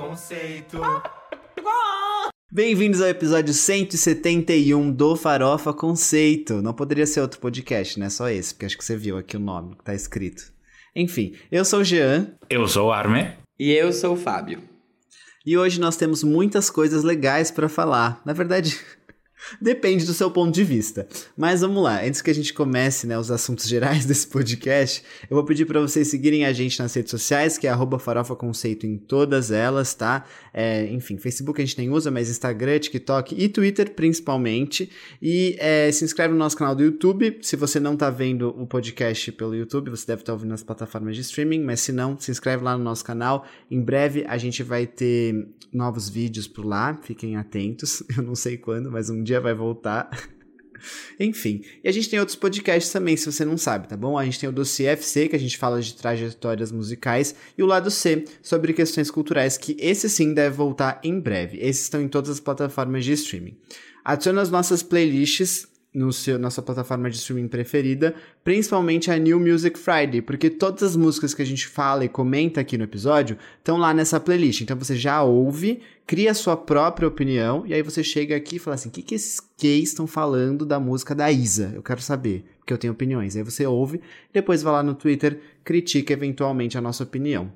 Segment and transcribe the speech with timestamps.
[0.00, 0.80] Conceito.
[2.50, 6.62] Bem-vindos ao episódio 171 do Farofa Conceito.
[6.62, 8.08] Não poderia ser outro podcast, né?
[8.08, 10.54] Só esse, porque acho que você viu aqui o nome que tá escrito.
[10.96, 12.34] Enfim, eu sou o Jean.
[12.48, 13.30] Eu sou o Arme.
[13.58, 14.62] E eu sou o Fábio.
[15.44, 18.22] E hoje nós temos muitas coisas legais para falar.
[18.24, 18.80] Na verdade,
[19.60, 21.08] Depende do seu ponto de vista.
[21.36, 25.34] Mas vamos lá, antes que a gente comece né, os assuntos gerais desse podcast, eu
[25.34, 28.96] vou pedir para vocês seguirem a gente nas redes sociais, que é Farofa Conceito em
[28.96, 30.24] todas elas, tá?
[30.52, 34.90] É, enfim, Facebook a gente nem usa, mas Instagram, TikTok e Twitter principalmente.
[35.20, 37.38] E é, se inscreve no nosso canal do YouTube.
[37.42, 40.62] Se você não tá vendo o podcast pelo YouTube, você deve estar tá ouvindo nas
[40.62, 43.46] plataformas de streaming, mas se não, se inscreve lá no nosso canal.
[43.70, 48.02] Em breve a gente vai ter novos vídeos por lá, fiquem atentos.
[48.16, 50.10] Eu não sei quando, mas um dia dia vai voltar.
[51.18, 54.16] Enfim, e a gente tem outros podcasts também, se você não sabe, tá bom?
[54.16, 57.66] A gente tem o Dossiê FC, que a gente fala de trajetórias musicais, e o
[57.66, 61.58] lado C, sobre questões culturais, que esse sim deve voltar em breve.
[61.58, 63.56] Esses estão em todas as plataformas de streaming.
[64.02, 69.40] Adicione as nossas playlists no seu, na sua plataforma de streaming preferida, principalmente a New
[69.40, 73.36] Music Friday, porque todas as músicas que a gente fala e comenta aqui no episódio
[73.58, 74.60] estão lá nessa playlist.
[74.60, 78.58] Então você já ouve, cria a sua própria opinião, e aí você chega aqui e
[78.58, 81.72] fala assim: o que, que esses gays estão falando da música da Isa?
[81.74, 83.36] Eu quero saber, porque eu tenho opiniões.
[83.36, 84.00] Aí você ouve,
[84.32, 87.52] depois vai lá no Twitter, critica eventualmente a nossa opinião.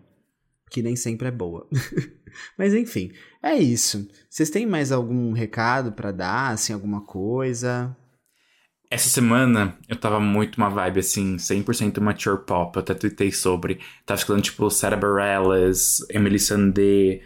[0.70, 1.68] Que nem sempre é boa.
[2.58, 4.08] Mas enfim, é isso.
[4.28, 7.96] Vocês têm mais algum recado para dar, assim, alguma coisa?
[8.94, 12.76] Essa semana eu tava muito uma vibe assim, 100% mature pop.
[12.76, 13.80] Eu até tuitei sobre.
[14.06, 17.20] Tava escutando tipo Sarah Bareilles, Emily Sandé.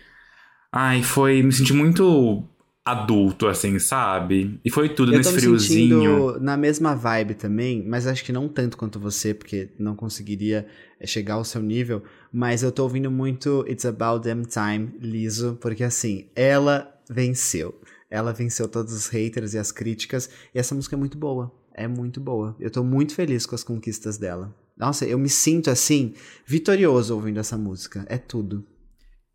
[0.73, 1.43] Ai, foi.
[1.43, 2.43] Me senti muito
[2.83, 4.59] adulto, assim, sabe?
[4.65, 6.41] E foi tudo eu nesse friozinho.
[6.41, 10.67] na mesma vibe também, mas acho que não tanto quanto você, porque não conseguiria
[10.99, 12.03] eh, chegar ao seu nível.
[12.33, 17.79] Mas eu tô ouvindo muito It's About Them Time, liso, porque assim, ela venceu.
[18.11, 21.58] Ela venceu todos os haters e as críticas, e essa música é muito boa.
[21.79, 22.57] É muito boa.
[22.59, 24.55] Eu tô muito feliz com as conquistas dela.
[24.77, 26.15] Nossa, eu me sinto assim,
[26.47, 28.05] vitorioso ouvindo essa música.
[28.09, 28.67] É tudo.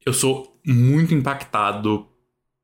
[0.06, 2.08] Eu sou muito impactado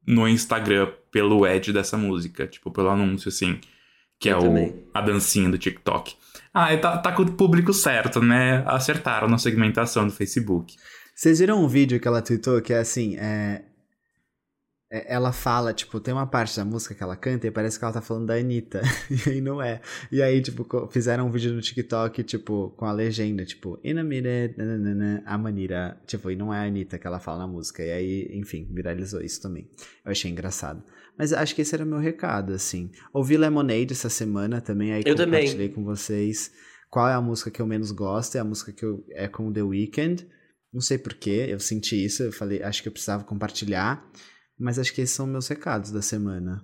[0.06, 3.60] no Instagram pelo ad dessa música, tipo, pelo anúncio, assim,
[4.20, 6.16] que eu é o, a dancinha do TikTok.
[6.54, 8.64] Ah, tá, tá com o público certo, né?
[8.66, 10.76] Acertaram na segmentação do Facebook.
[11.16, 13.64] Vocês viram um vídeo que ela tweetou que é assim, é, é,
[14.92, 17.94] ela fala, tipo, tem uma parte da música que ela canta e parece que ela
[17.94, 18.82] tá falando da Anitta.
[19.10, 19.82] e aí não é.
[20.12, 24.04] E aí, tipo, fizeram um vídeo no TikTok, tipo, com a legenda, tipo, in a
[24.04, 26.02] minute, nananana, a Manira.
[26.08, 27.84] Tipo, e não é a Anitta que ela fala na música.
[27.84, 29.70] E aí, enfim, viralizou isso também.
[30.04, 30.84] Eu achei engraçado.
[31.16, 32.90] Mas acho que esse era o meu recado, assim.
[33.14, 35.70] Ouvi Lemonade essa semana também, aí eu compartilhei também.
[35.70, 36.52] com vocês
[36.90, 38.36] qual é a música que eu menos gosto.
[38.38, 40.28] É a música que eu, é com The Weeknd.
[40.74, 44.04] Não sei porquê, eu senti isso, eu falei, acho que eu precisava compartilhar.
[44.60, 46.62] Mas acho que esses são meus recados da semana.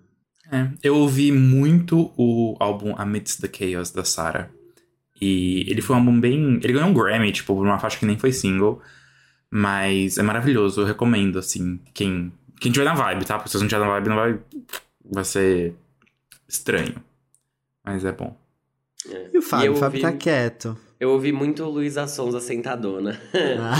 [0.51, 4.49] É, eu ouvi muito o álbum Amidst the Chaos da Sarah.
[5.19, 6.59] E ele foi um álbum bem.
[6.61, 8.81] Ele ganhou um Grammy, tipo, por uma faixa que nem foi single.
[9.49, 11.79] Mas é maravilhoso, eu recomendo, assim.
[11.93, 13.37] Quem, quem tiver na vibe, tá?
[13.37, 14.39] Porque se você não tiver na vibe, não vai.
[15.09, 15.73] Vai ser
[16.47, 16.95] estranho.
[17.83, 18.35] Mas é bom.
[19.09, 19.29] É.
[19.33, 19.73] E o Fábio?
[19.73, 20.01] o Fábio ouvi...
[20.01, 20.77] tá quieto.
[21.05, 23.21] Eu ouvi muito Luísa Sonza sentadona.
[23.59, 23.75] Ah.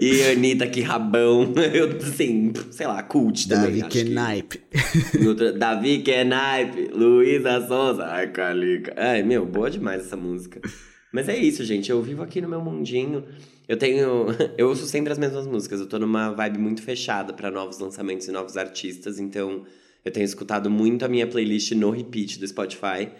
[0.00, 0.06] e...
[0.16, 1.52] e Anitta que rabão.
[1.74, 3.80] Eu, assim, sei lá, cult também.
[3.80, 4.62] Davi Kenaipe.
[4.70, 5.52] Que...
[5.52, 8.06] Davi Kenaipe, Luísa Sonza.
[8.06, 8.94] Ai, Calica.
[8.96, 10.58] Ai, meu, boa demais essa música.
[11.12, 11.90] Mas é isso, gente.
[11.90, 13.24] Eu vivo aqui no meu mundinho.
[13.68, 14.28] Eu tenho.
[14.56, 15.80] Eu ouço sempre as mesmas músicas.
[15.80, 19.18] Eu tô numa vibe muito fechada para novos lançamentos e novos artistas.
[19.18, 19.64] Então,
[20.02, 23.10] eu tenho escutado muito a minha playlist no repeat do Spotify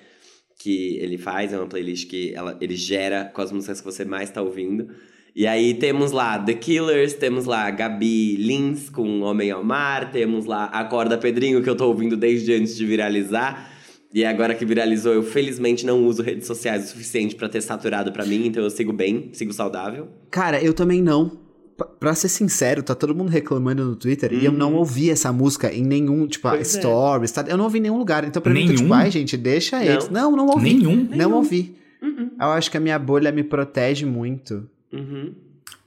[0.58, 4.04] que ele faz, é uma playlist que ela, ele gera com as músicas que você
[4.04, 4.88] mais está ouvindo.
[5.34, 10.46] E aí temos lá The Killers, temos lá Gabi Lins com Homem ao Mar, temos
[10.46, 13.72] lá Acorda Pedrinho, que eu tô ouvindo desde antes de viralizar.
[14.12, 18.10] E agora que viralizou, eu felizmente não uso redes sociais o suficiente para ter saturado
[18.10, 20.08] para mim, então eu sigo bem, sigo saudável.
[20.30, 21.47] Cara, eu também não
[21.84, 24.38] pra ser sincero, tá todo mundo reclamando no Twitter uhum.
[24.38, 24.78] e eu não uhum.
[24.78, 26.80] ouvi essa música em nenhum, tipo, pois é.
[26.80, 27.44] stories, tá?
[27.46, 28.24] Eu não ouvi em nenhum lugar.
[28.24, 28.68] Então pra nenhum?
[28.68, 29.84] mim, tipo, ai, gente, deixa não.
[29.84, 30.08] eles.
[30.08, 30.74] Não, não ouvi.
[30.74, 30.96] Nenhum?
[30.96, 31.34] Não nenhum.
[31.34, 31.76] ouvi.
[32.02, 32.30] Uhum.
[32.40, 34.68] Eu acho que a minha bolha me protege muito.
[34.92, 35.34] Uhum.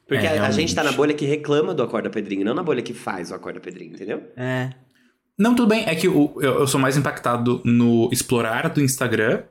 [0.08, 2.64] Porque é, a, a, gente tá na bolha que reclama do Acorda Pedrinho, não na
[2.64, 4.22] bolha que faz o Acorda Pedrinho, entendeu?
[4.36, 4.70] É.
[5.38, 5.86] Não, tudo bem.
[5.88, 9.44] É que eu, eu sou mais impactado no explorar do Instagram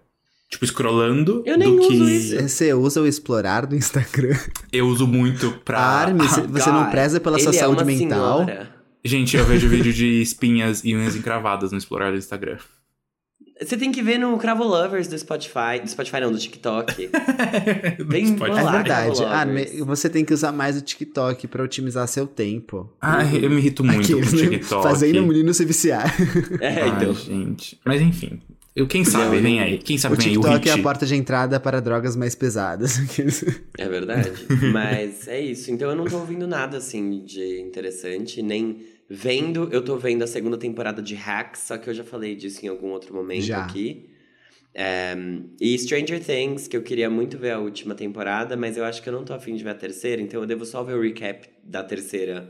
[0.50, 1.43] tipo, scrollando.
[1.47, 1.94] Eu nem do uso que...
[1.94, 2.43] isso.
[2.43, 4.37] Você usa o explorar do Instagram?
[4.73, 5.79] Eu uso muito pra.
[5.79, 8.44] Arme, você God, não preza pela sua é saúde mental.
[8.44, 8.75] Senhora.
[9.05, 12.58] Gente, eu vejo vídeo de espinhas e unhas encravadas no explorar do Instagram.
[13.62, 15.81] Você tem que ver no Cravo Lovers do Spotify.
[15.82, 17.11] Do Spotify não, do TikTok.
[18.08, 19.23] Bem Pode É verdade.
[19.23, 19.44] Ah,
[19.85, 22.91] você tem que usar mais o TikTok pra otimizar seu tempo.
[22.99, 24.38] Ai, eu me irrito muito Aqueles, com o?
[24.49, 24.82] TikTok.
[24.82, 26.11] Fazendo o menino se viciar.
[26.58, 27.12] É, Ai, então.
[27.12, 27.79] gente.
[27.85, 28.41] Mas enfim.
[28.75, 29.78] Eu, quem sabe, Não, vem aí.
[29.78, 32.34] Quem sabe o vem aí o TikTok é a porta de entrada para drogas mais
[32.34, 32.99] pesadas.
[33.76, 34.31] É verdade.
[34.72, 35.70] Mas é isso.
[35.70, 39.69] Então eu não tô ouvindo nada assim de interessante, nem vendo.
[39.72, 42.69] Eu tô vendo a segunda temporada de Hacks, só que eu já falei disso em
[42.69, 43.64] algum outro momento Já.
[43.64, 44.11] aqui.
[44.75, 45.17] É,
[45.61, 49.08] e Stranger Things, que eu queria muito ver a última temporada, mas eu acho que
[49.08, 51.49] eu não tô afim de ver a terceira, então eu devo só ver o recap
[51.64, 52.49] da terceira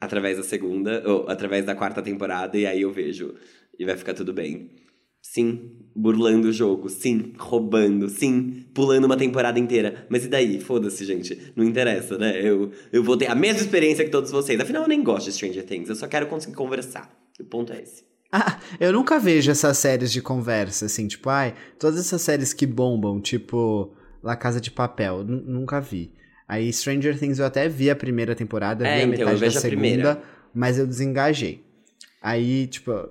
[0.00, 3.34] através da segunda, ou através da quarta temporada, e aí eu vejo.
[3.78, 4.70] E vai ficar tudo bem.
[5.20, 6.88] Sim, burlando o jogo.
[6.88, 8.08] Sim, roubando.
[8.08, 10.06] Sim, pulando uma temporada inteira.
[10.08, 10.60] Mas e daí?
[10.60, 11.52] Foda-se, gente.
[11.54, 12.40] Não interessa, né?
[12.42, 14.58] Eu, eu vou ter a mesma experiência que todos vocês.
[14.60, 15.88] Afinal, eu nem gosto de Stranger Things.
[15.88, 17.10] Eu só quero conseguir conversar.
[17.38, 18.04] O ponto é esse.
[18.32, 22.66] Ah, eu nunca vejo essas séries de conversa, assim, tipo, ai, todas essas séries que
[22.66, 26.12] bombam, tipo La Casa de Papel, nu- nunca vi.
[26.46, 29.46] Aí Stranger Things eu até vi a primeira temporada, É, vi a então, metade da
[29.46, 30.22] a segunda,
[30.54, 31.64] mas eu desengajei.
[32.20, 33.08] Aí, tipo,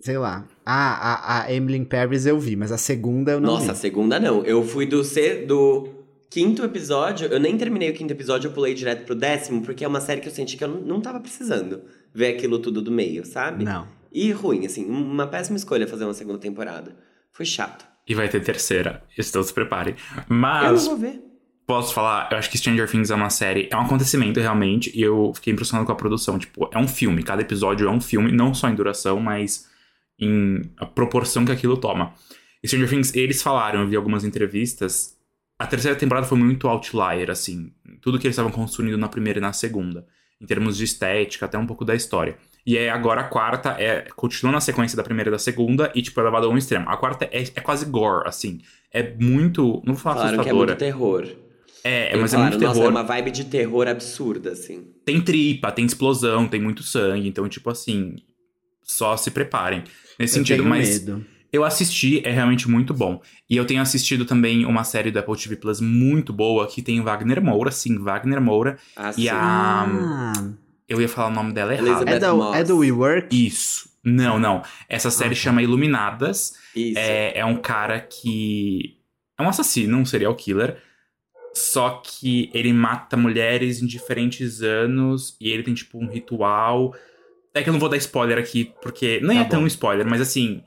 [0.00, 0.44] sei lá.
[0.72, 3.74] Ah, a, a Emily in Paris eu vi, mas a segunda eu não Nossa, a
[3.74, 3.80] vi.
[3.80, 4.44] segunda não.
[4.44, 5.88] Eu fui do, C, do
[6.30, 7.26] quinto episódio.
[7.26, 10.20] Eu nem terminei o quinto episódio, eu pulei direto pro décimo, porque é uma série
[10.20, 11.80] que eu senti que eu não, tava precisando
[12.14, 13.64] ver aquilo tudo do meio, sabe?
[13.64, 13.88] Não.
[14.12, 14.86] E ruim, assim.
[14.86, 16.94] Uma péssima escolha fazer uma segunda temporada.
[17.32, 17.84] Foi chato.
[18.06, 19.02] E vai ter terceira.
[19.18, 19.96] Então se preparem.
[20.16, 21.20] Eu não Mas, vou ver.
[21.66, 25.02] posso falar, eu acho que Stranger Things é uma série, é um acontecimento realmente, e
[25.02, 26.38] eu fiquei impressionado com a produção.
[26.38, 29.68] Tipo, é um filme, cada episódio é um filme, não só em duração, mas
[30.20, 32.14] em a proporção que aquilo toma.
[32.62, 35.16] E Stranger Things, eles falaram, eu vi algumas entrevistas,
[35.58, 39.42] a terceira temporada foi muito outlier, assim, tudo que eles estavam construindo na primeira e
[39.42, 40.06] na segunda,
[40.40, 42.36] em termos de estética, até um pouco da história.
[42.66, 46.02] E é agora a quarta, é, continua na sequência da primeira e da segunda, e,
[46.02, 46.88] tipo, é levado a um extremo.
[46.88, 48.60] A quarta é, é quase gore, assim.
[48.92, 49.82] É muito.
[49.84, 50.66] Não vou falar Falaram que é assustadora.
[50.72, 51.26] muito terror.
[51.82, 52.88] É, Eles mas é falaram, muito Nossa, terror.
[52.88, 54.88] é uma vibe de terror absurda, assim.
[55.04, 57.26] Tem tripa, tem explosão, tem muito sangue.
[57.26, 58.16] Então, tipo assim,
[58.90, 59.84] só se preparem
[60.18, 60.56] nesse Eu sentido.
[60.58, 61.24] tenho Mas medo.
[61.52, 63.20] eu assisti, é realmente muito bom.
[63.48, 67.00] E eu tenho assistido também uma série do Apple TV Plus muito boa, que tem
[67.00, 68.78] Wagner Moura, sim, Wagner Moura.
[68.96, 69.28] Ah, E sim.
[69.28, 70.32] a-
[70.88, 72.08] Eu ia falar o nome dela errado.
[72.08, 72.56] É, Moss.
[72.56, 73.28] é do WeWork?
[73.46, 73.88] Isso.
[74.02, 74.62] Não, não.
[74.88, 75.40] Essa série Ah, tá.
[75.40, 76.54] chama Iluminadas.
[76.74, 76.98] Isso.
[76.98, 78.96] É, é um cara que.
[79.38, 80.78] É um assassino, um serial killer.
[81.54, 86.94] Só que ele mata mulheres em diferentes anos e ele tem, tipo, um ritual.
[87.54, 89.20] É que eu não vou dar spoiler aqui, porque.
[89.22, 89.66] Nem Tá é tão bom.
[89.66, 90.62] spoiler, mas assim.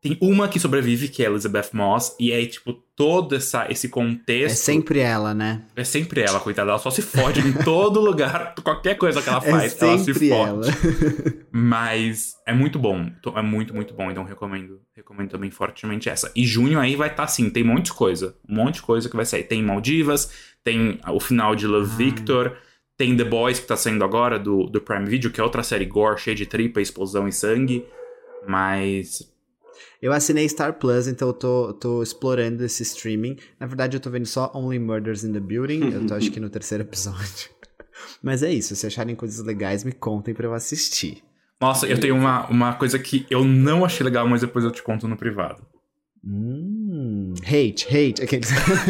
[0.00, 3.86] Tem uma que sobrevive, que é a Elizabeth Moss, e é, tipo, todo essa, esse
[3.86, 4.56] É contexto.
[4.56, 5.62] sempre ela, né?
[5.76, 6.70] É sempre ela, coitada.
[6.70, 8.52] Ela só se fode em todo lugar.
[8.64, 10.32] Qualquer coisa que ela É faz, ela se fode.
[10.32, 10.62] ela.
[11.52, 13.08] Mas é muito bom.
[13.36, 14.10] É muito, muito bom.
[14.10, 14.80] Então recomendo.
[14.96, 16.32] Recomendo também fortemente essa.
[16.34, 18.34] E junho aí vai estar assim, tem um monte de coisa.
[18.48, 19.44] Um monte de coisa que vai sair.
[19.44, 20.32] Tem Maldivas,
[20.64, 21.96] tem o final de Love Ah.
[21.96, 22.56] Victor,
[22.96, 25.86] tem The Boys que tá saindo agora do, do Prime Video, que é outra série
[25.86, 27.84] gore, cheia de tripa, explosão e sangue.
[28.46, 29.30] Mas.
[30.00, 33.36] Eu assinei Star Plus, então eu tô, tô explorando esse streaming.
[33.58, 35.92] Na verdade, eu tô vendo só Only Murders in the Building.
[35.92, 37.50] Eu tô acho que no terceiro episódio.
[38.22, 41.22] Mas é isso, se acharem coisas legais, me contem pra eu assistir.
[41.60, 44.82] Nossa, eu tenho uma, uma coisa que eu não achei legal, mas depois eu te
[44.82, 45.64] conto no privado.
[46.24, 48.20] Hum, hate, hate.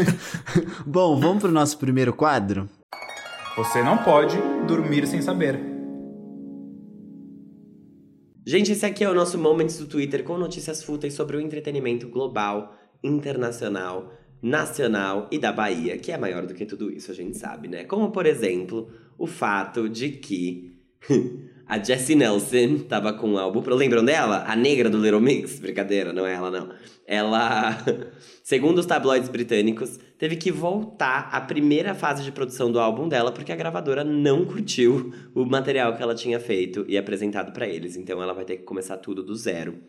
[0.86, 2.70] Bom, vamos pro nosso primeiro quadro?
[3.54, 4.34] Você não pode
[4.66, 5.60] dormir sem saber.
[8.46, 12.08] Gente, esse aqui é o nosso Moments do Twitter com notícias fúteis sobre o entretenimento
[12.08, 17.36] global, internacional, nacional e da Bahia, que é maior do que tudo isso, a gente
[17.36, 17.84] sabe, né?
[17.84, 20.72] Como, por exemplo, o fato de que
[21.66, 23.62] a Jessie Nelson tava com um álbum.
[23.74, 24.44] Lembram dela?
[24.46, 25.58] A negra do Little Mix?
[25.58, 26.70] Brincadeira, não é ela, não.
[27.06, 27.76] Ela,
[28.42, 33.32] segundo os tabloides britânicos, teve que voltar à primeira fase de produção do álbum dela
[33.32, 37.96] porque a gravadora não curtiu o material que ela tinha feito e apresentado pra eles.
[37.96, 39.80] Então ela vai ter que começar tudo do zero.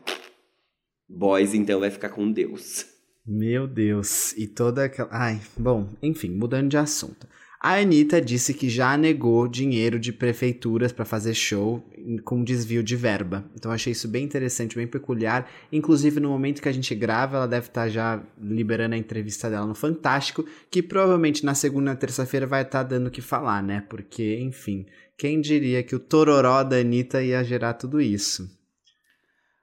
[1.08, 2.84] Boys, então, vai ficar com Deus.
[3.24, 5.08] Meu Deus, e toda aquela.
[5.12, 7.28] Ai, bom, enfim, mudando de assunto.
[7.65, 11.82] A Anitta disse que já negou dinheiro de prefeituras pra fazer show
[12.25, 13.50] com desvio de verba.
[13.55, 15.50] Então achei isso bem interessante, bem peculiar.
[15.72, 19.65] Inclusive, no momento que a gente grava, ela deve estar já liberando a entrevista dela
[19.65, 23.82] no Fantástico, que provavelmente na segunda e terça-feira vai estar dando o que falar, né?
[23.88, 24.86] Porque, enfim,
[25.17, 28.46] quem diria que o tororó da Anitta ia gerar tudo isso?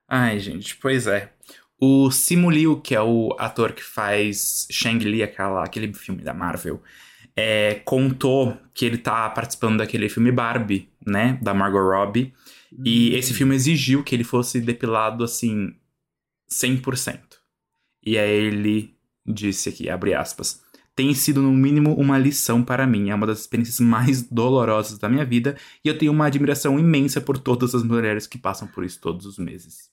[0.08, 1.34] Ai, gente, pois é.
[1.78, 6.82] O Simu Liu, que é o ator que faz Shang-Li, aquele filme da Marvel,
[7.40, 11.38] é, contou que ele tá participando daquele filme Barbie, né?
[11.40, 12.32] Da Margot Robbie.
[12.84, 15.74] E esse filme exigiu que ele fosse depilado, assim,
[16.50, 17.20] 100%.
[18.04, 18.94] E aí ele
[19.26, 20.62] disse aqui, abre aspas,
[20.94, 25.08] tem sido no mínimo uma lição para mim, é uma das experiências mais dolorosas da
[25.08, 28.84] minha vida e eu tenho uma admiração imensa por todas as mulheres que passam por
[28.84, 29.90] isso todos os meses.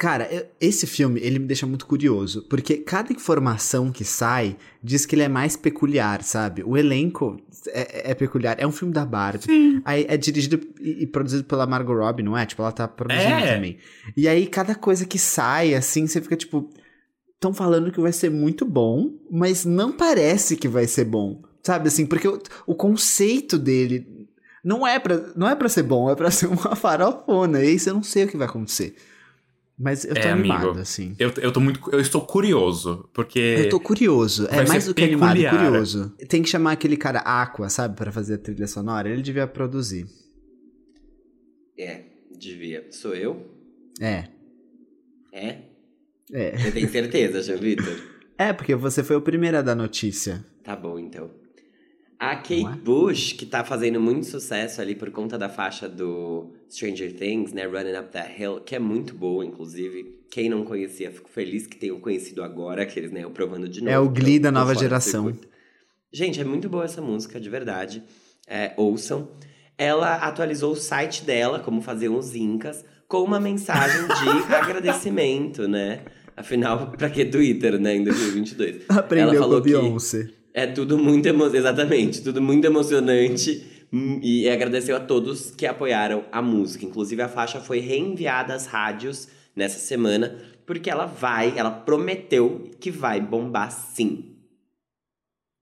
[0.00, 5.14] Cara, esse filme, ele me deixa muito curioso, porque cada informação que sai diz que
[5.14, 6.62] ele é mais peculiar, sabe?
[6.64, 7.36] O elenco
[7.68, 8.56] é, é peculiar.
[8.58, 9.44] É um filme da Barbie.
[9.44, 9.82] Sim.
[9.84, 12.46] Aí é dirigido e, e produzido pela Margot Robbie, não é?
[12.46, 13.56] Tipo, ela tá produzindo É.
[13.56, 13.76] também.
[14.16, 16.70] E aí, cada coisa que sai, assim, você fica tipo...
[17.34, 21.42] Estão falando que vai ser muito bom, mas não parece que vai ser bom.
[21.62, 24.26] Sabe, assim, porque o, o conceito dele
[24.64, 27.62] não é pra, não é pra ser bom, é pra ser uma farofona.
[27.62, 28.96] E aí você não sei o que vai acontecer.
[29.82, 30.80] Mas eu tô É, animado, amigo.
[30.80, 31.16] assim.
[31.18, 31.80] Eu, eu tô muito.
[31.90, 33.38] Eu estou curioso, porque.
[33.38, 34.46] Eu tô curioso.
[34.50, 35.56] É mais do que animado, peculiar.
[35.56, 36.14] curioso.
[36.28, 39.08] Tem que chamar aquele cara Aqua, sabe, Pra fazer a trilha sonora.
[39.08, 40.06] Ele devia produzir.
[41.78, 42.02] É,
[42.38, 42.86] devia.
[42.90, 43.46] Sou eu?
[43.98, 44.24] É.
[45.32, 45.58] É?
[46.30, 46.56] É.
[46.58, 47.96] Você tem certeza, Jean Vitor?
[48.40, 50.42] É, porque você foi o primeiro a dar notícia.
[50.64, 51.30] Tá bom, então.
[52.20, 52.76] A Kate é?
[52.76, 57.64] Bush, que tá fazendo muito sucesso ali por conta da faixa do Stranger Things, né?
[57.64, 60.20] Running Up That Hill, que é muito boa, inclusive.
[60.30, 63.24] Quem não conhecia, fico feliz que tenham conhecido agora, aqueles, né?
[63.24, 63.90] Eu provando de novo.
[63.90, 65.34] É o Glee da nova geração.
[66.12, 68.02] Gente, é muito boa essa música, de verdade.
[68.46, 69.30] É, ouçam.
[69.78, 76.02] Ela atualizou o site dela, como fazer uns incas, com uma mensagem de agradecimento, né?
[76.36, 77.96] Afinal, pra que Twitter, né?
[77.96, 78.82] Em 2022.
[78.90, 80.39] Aprendeu Ela com falou que Beyoncé.
[80.54, 83.86] É tudo muito emocionante, exatamente, tudo muito emocionante.
[83.92, 86.84] hum, E agradeceu a todos que apoiaram a música.
[86.84, 92.90] Inclusive, a faixa foi reenviada às rádios nessa semana, porque ela vai, ela prometeu que
[92.90, 94.36] vai bombar sim.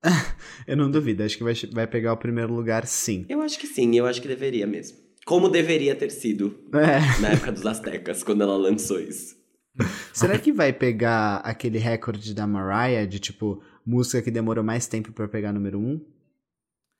[0.67, 3.25] Eu não duvido, acho que vai, vai pegar o primeiro lugar sim.
[3.27, 4.97] Eu acho que sim, eu acho que deveria mesmo.
[5.25, 7.21] Como deveria ter sido É.
[7.21, 9.35] na época dos Aztecas, quando ela lançou isso.
[10.13, 15.11] Será que vai pegar aquele recorde da Mariah de tipo música que demorou mais tempo
[15.11, 15.99] pra pegar número um?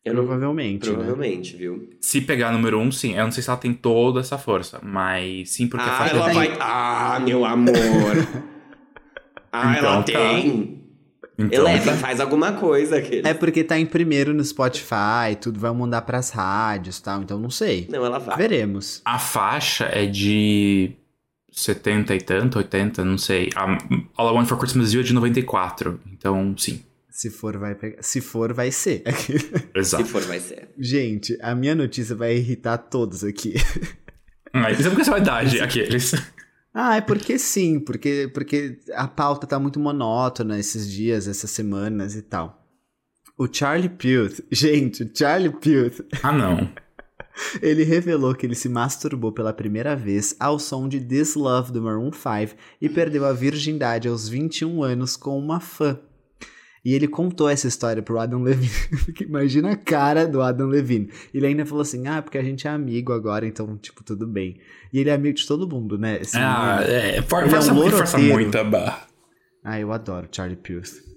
[0.04, 0.96] Eu não, Provavelmente, né?
[0.96, 1.90] provavelmente, viu?
[2.00, 3.16] Se pegar número um, sim.
[3.16, 6.16] Eu não sei se ela tem toda essa força, mas sim porque a ah, faixa
[6.16, 6.34] ela tem.
[6.36, 6.58] vai.
[6.60, 7.74] Ah, meu amor!
[9.52, 10.20] ah, ela Então tá.
[10.20, 10.80] tem!
[11.38, 11.98] Então, Eleven, tá.
[11.98, 12.98] faz alguma coisa.
[12.98, 13.26] Aquele.
[13.28, 17.40] É porque tá em primeiro no Spotify, tudo vai mandar pras rádios e tal, então
[17.40, 17.88] não sei.
[17.90, 18.36] Não, ela vai.
[18.36, 19.02] Veremos.
[19.06, 20.92] A faixa é de
[21.52, 23.50] 70 e tanto, 80, não sei.
[23.56, 23.64] A
[24.18, 26.00] All I Want for Christmas You é de 94.
[26.12, 26.84] Então, sim.
[27.10, 28.02] Se for, vai pegar.
[28.02, 29.04] Se for, vai ser.
[29.14, 30.06] Se Exato.
[30.06, 30.70] for, vai ser.
[30.78, 33.56] Gente, a minha notícia vai irritar todos aqui.
[34.54, 36.14] Mas é porque é sua idade, aqueles.
[36.74, 42.16] Ah, é porque sim, porque, porque a pauta tá muito monótona esses dias, essas semanas
[42.16, 42.66] e tal.
[43.38, 46.72] O Charlie Puth, gente, o Charlie Puth, Ah, não.
[47.62, 51.82] Ele revelou que ele se masturbou pela primeira vez ao som de This Love do
[51.82, 56.00] Maroon 5 e perdeu a virgindade aos 21 anos com uma fã.
[56.84, 58.72] E ele contou essa história pro Adam Levine.
[59.22, 61.10] Imagina a cara do Adam Levine.
[61.34, 64.58] Ele ainda falou assim: ah, porque a gente é amigo agora, então, tipo, tudo bem.
[64.94, 66.20] E ele é amigo de todo mundo, né?
[66.22, 66.96] Esse Ah, menino.
[66.98, 67.22] é.
[67.22, 68.42] For, é força, um muito, força loroteiro.
[68.44, 69.08] muita barra.
[69.62, 71.09] Ah, eu adoro Charlie Puth.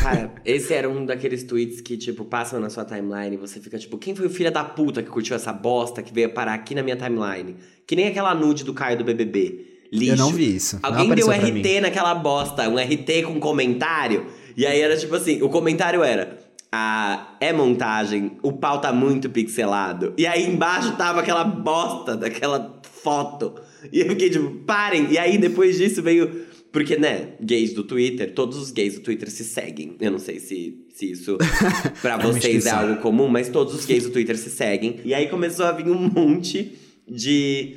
[0.00, 3.78] Cara, esse era um daqueles tweets que, tipo, passam na sua timeline e você fica,
[3.78, 6.74] tipo, quem foi o filho da puta que curtiu essa bosta que veio parar aqui
[6.74, 7.56] na minha timeline?
[7.86, 9.74] Que nem aquela nude do Caio do BBB.
[9.92, 10.12] Lixo.
[10.12, 10.80] Eu não vi isso.
[10.82, 14.26] não Alguém deu RT naquela bosta, um RT com comentário.
[14.56, 16.38] E aí era tipo assim, o comentário era.
[16.72, 20.12] Ah, é montagem, o pau tá muito pixelado.
[20.18, 23.54] E aí embaixo tava aquela bosta daquela foto.
[23.92, 25.12] E eu fiquei tipo, parem.
[25.12, 26.46] E aí depois disso veio.
[26.74, 29.94] Porque, né, gays do Twitter, todos os gays do Twitter se seguem.
[30.00, 31.38] Eu não sei se, se isso
[32.02, 34.98] pra uma vocês é algo comum, mas todos os gays do Twitter se seguem.
[35.04, 36.76] E aí começou a vir um monte
[37.08, 37.76] de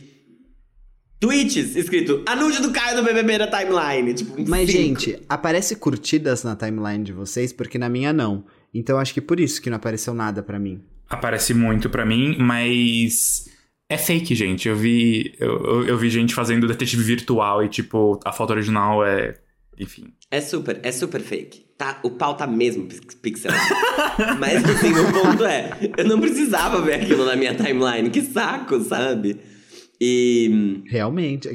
[1.19, 4.15] tweets escrito a nude do Caio do BBB na timeline.
[4.15, 4.99] Tipo, uns Mas, cinco.
[5.01, 8.45] gente, aparece curtidas na timeline de vocês, porque na minha não.
[8.73, 10.81] Então acho que por isso que não apareceu nada pra mim.
[11.07, 13.47] Aparece muito pra mim, mas.
[13.89, 14.67] É fake, gente.
[14.67, 15.33] Eu vi.
[15.39, 19.35] Eu, eu, vi gente fazendo detetive virtual e, tipo, a foto original é.
[19.79, 20.13] Enfim.
[20.29, 21.65] É super, é super fake.
[21.77, 23.61] Tá, o pau tá mesmo pix- pixelado.
[24.39, 28.09] Mas assim, o ponto é, eu não precisava ver aquilo na minha timeline.
[28.09, 29.39] Que saco, sabe?
[29.99, 31.49] E, Realmente.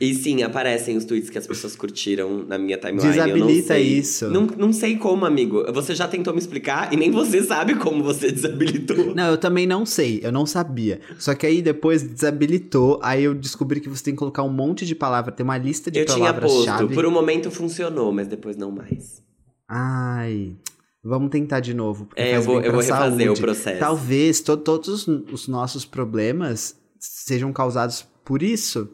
[0.00, 3.04] e sim, aparecem os tweets que as pessoas curtiram na minha timeline.
[3.04, 3.82] não Desabilita sei.
[3.84, 4.28] isso.
[4.28, 5.64] Não, não sei como, amigo.
[5.72, 9.14] Você já tentou me explicar e nem você sabe como você desabilitou.
[9.14, 11.00] Não, eu também não sei, eu não sabia.
[11.16, 14.84] Só que aí depois desabilitou, aí eu descobri que você tem que colocar um monte
[14.84, 16.64] de palavra, tem uma lista de eu tinha posto.
[16.64, 16.92] palavras-chave.
[16.94, 19.22] Por um momento funcionou, mas depois não mais.
[19.68, 20.56] Ai.
[21.04, 22.06] Vamos tentar de novo.
[22.06, 23.40] porque É, eu vou, eu vou refazer saúde.
[23.40, 23.78] o processo.
[23.78, 26.74] Talvez to- todos os nossos problemas
[27.10, 28.86] sejam causados por isso.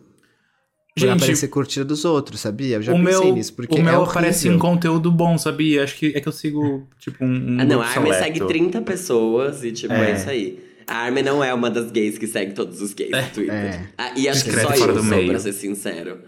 [0.95, 2.77] Por Gente, aparecer curtida dos outros, sabia?
[2.77, 4.11] Eu já pensei meu, nisso, porque o é meu horrível.
[4.11, 5.83] aparece em conteúdo bom, sabia?
[5.85, 7.29] Acho que é que eu sigo, tipo, um.
[7.57, 8.25] um Ah, não, a Armin seleto.
[8.25, 10.11] segue 30 pessoas e, tipo, é.
[10.11, 10.15] É.
[10.15, 10.63] isso aí.
[10.87, 13.55] A Armin não é uma das gays que segue todos os gays no Twitter.
[13.55, 13.89] É.
[13.97, 15.29] Ah, e acho que só eu do sou, meio.
[15.31, 16.19] pra ser sincero.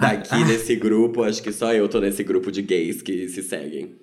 [0.00, 3.96] Daqui desse grupo, acho que só eu tô nesse grupo de gays que se seguem.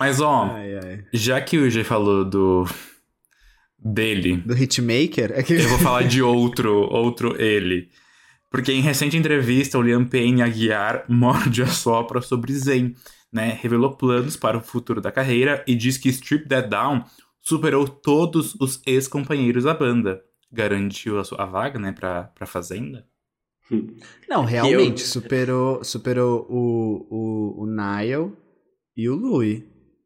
[0.00, 1.04] Mas, ó, Ai, ai.
[1.12, 2.64] já que o G falou do.
[3.78, 5.32] Dele, Do Hitmaker?
[5.32, 5.54] É que...
[5.54, 7.88] eu vou falar de outro, outro ele.
[8.50, 12.94] Porque em recente entrevista, o Liam Payne Aguiar morde a sopra sobre Zayn,
[13.32, 13.58] né?
[13.60, 17.04] Revelou planos para o futuro da carreira e diz que Strip That Down
[17.40, 20.22] superou todos os ex-companheiros da banda.
[20.50, 23.06] Garantiu a sua a vaga, né, pra, pra Fazenda.
[24.28, 28.32] Não, realmente, superou, superou o, o, o Niall
[28.96, 29.62] e o Louis.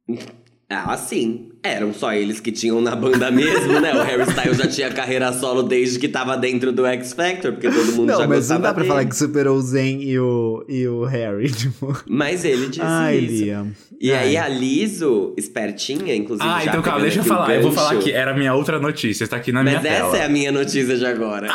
[0.72, 1.48] Ah, sim.
[1.64, 3.92] Eram só eles que tinham na banda mesmo, né?
[3.92, 7.68] O Harry Styles já tinha carreira solo desde que tava dentro do X Factor, porque
[7.68, 8.88] todo mundo já Não, mas gostava não dá pra dele.
[8.88, 12.00] falar que superou o Zen e o, e o Harry, tipo...
[12.08, 13.44] Mas ele disse Ai, isso.
[13.44, 13.72] Liam.
[14.00, 14.46] E aí Ai.
[14.46, 16.48] a Liso, espertinha, inclusive.
[16.48, 17.52] Ah, já então calma, deixa eu falar.
[17.54, 17.84] Eu vou gancho.
[17.84, 20.16] falar que era a minha outra notícia, está aqui na Mas minha essa tela.
[20.18, 21.48] é a minha notícia de agora.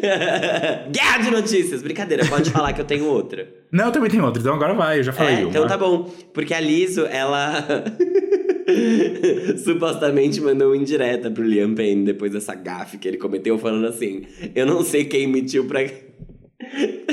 [0.90, 1.82] Guerra de notícias!
[1.82, 3.48] Brincadeira, pode falar que eu tenho outra.
[3.72, 5.48] Não, eu também tenho outra, então agora vai, eu já falei É, uma.
[5.48, 6.10] então tá bom.
[6.32, 7.64] Porque a Liso, ela
[9.64, 14.22] supostamente mandou uma indireta pro Liam Payne depois dessa gafe que ele cometeu, falando assim:
[14.54, 15.80] Eu não sei quem mentiu pra.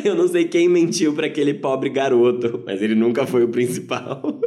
[0.03, 4.39] Eu não sei quem mentiu pra aquele pobre garoto, mas ele nunca foi o principal.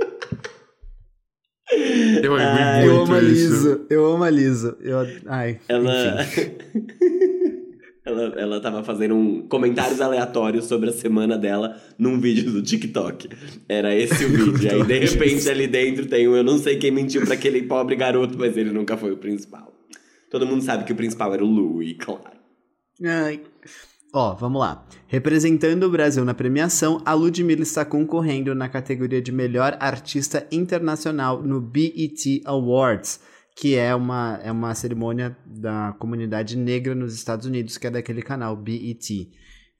[2.22, 3.20] Eu Ai, Eu amo a.
[3.20, 4.76] Liso, eu amo a Liso.
[4.80, 6.18] Eu, ai, Ela.
[8.04, 13.28] Ela, ela tava fazendo um comentários aleatórios sobre a semana dela num vídeo do TikTok.
[13.68, 14.70] Era esse o vídeo.
[14.70, 17.96] Aí, de repente, ali dentro tem um eu não sei quem mentiu pra aquele pobre
[17.96, 19.72] garoto, mas ele nunca foi o principal.
[20.30, 22.36] Todo mundo sabe que o principal era o Louis, claro.
[23.04, 23.40] Ai.
[24.12, 24.86] Ó, vamos lá.
[25.08, 31.42] Representando o Brasil na premiação, a Ludmilla está concorrendo na categoria de melhor artista internacional
[31.42, 33.20] no BET Awards,
[33.54, 38.22] que é uma, é uma cerimônia da comunidade negra nos Estados Unidos, que é daquele
[38.22, 39.30] canal BET.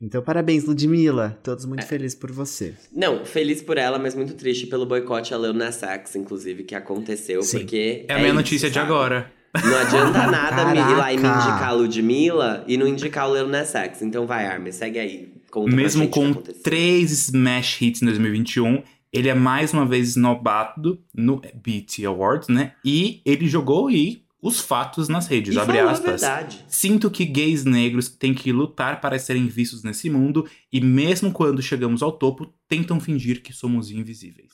[0.01, 1.39] Então, parabéns, Ludmilla.
[1.43, 1.69] Todos É.
[1.69, 2.75] muito felizes por você.
[2.93, 7.43] Não, feliz por ela, mas muito triste pelo boicote a Nas X, inclusive, que aconteceu,
[7.43, 7.59] Sim.
[7.59, 8.05] porque...
[8.09, 8.87] É a minha isso, notícia de sabe?
[8.87, 9.33] agora.
[9.63, 13.47] Não adianta nada me ir lá e me indicar a Ludmilla e não indicar o
[13.47, 14.03] Nas X.
[14.03, 15.33] Então vai, Armin, segue aí.
[15.67, 18.83] Mesmo com três Smash Hits em 2021,
[19.15, 22.73] ele é mais uma vez esnobado no BET Awards, né?
[22.85, 26.21] E ele jogou aí os fatos nas redes, E abre a aspas.
[26.21, 26.65] verdade.
[26.69, 31.63] Sinto que gays negros têm que lutar para serem vistos nesse mundo e mesmo quando
[31.63, 34.53] chegamos ao topo, tentam fingir que somos invisíveis.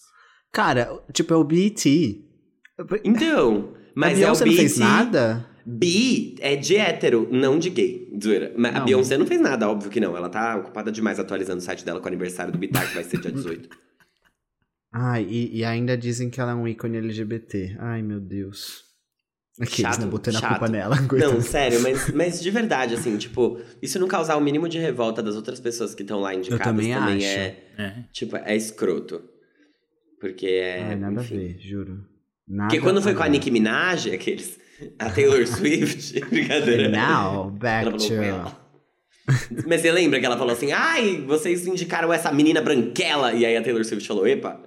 [0.52, 2.22] Cara, tipo, é o BET.
[3.04, 5.46] Então, mas a é o Beyoncé não fez nada?
[5.66, 8.08] Bi é de hétero, não de gay.
[8.22, 8.52] Zoeira.
[8.56, 8.84] Mas a Não.
[8.86, 10.16] Beyoncé não fez nada, óbvio que não.
[10.16, 13.04] Ela tá ocupada demais atualizando o site dela com o aniversário do Bitar, que vai
[13.04, 13.68] ser dia 18.
[14.92, 17.76] Ai, e, e ainda dizem que ela é um ícone LGBT.
[17.78, 18.82] Ai, meu Deus.
[19.60, 20.06] Aqueles, Chato, né?
[20.06, 20.50] Botando a chato.
[20.50, 20.96] culpa nela.
[21.12, 25.22] Não, sério, mas, mas de verdade, assim, tipo, isso não causar o mínimo de revolta
[25.22, 27.26] das outras pessoas que estão lá indicadas também acho.
[27.26, 28.04] é, É.
[28.10, 29.22] tipo, é escroto.
[30.18, 30.82] Porque é.
[30.82, 31.34] Ai, nada enfim.
[31.34, 32.04] a ver, juro.
[32.48, 33.28] Nada Porque quando foi com a.
[33.28, 34.58] Nicki Minaj, aqueles.
[34.98, 36.88] A Taylor Swift, brincadeira.
[36.88, 38.14] Now, back to...
[39.66, 43.32] Mas você lembra que ela falou assim: ai, vocês indicaram essa menina branquela?
[43.34, 44.60] E aí a Taylor Swift falou: epa,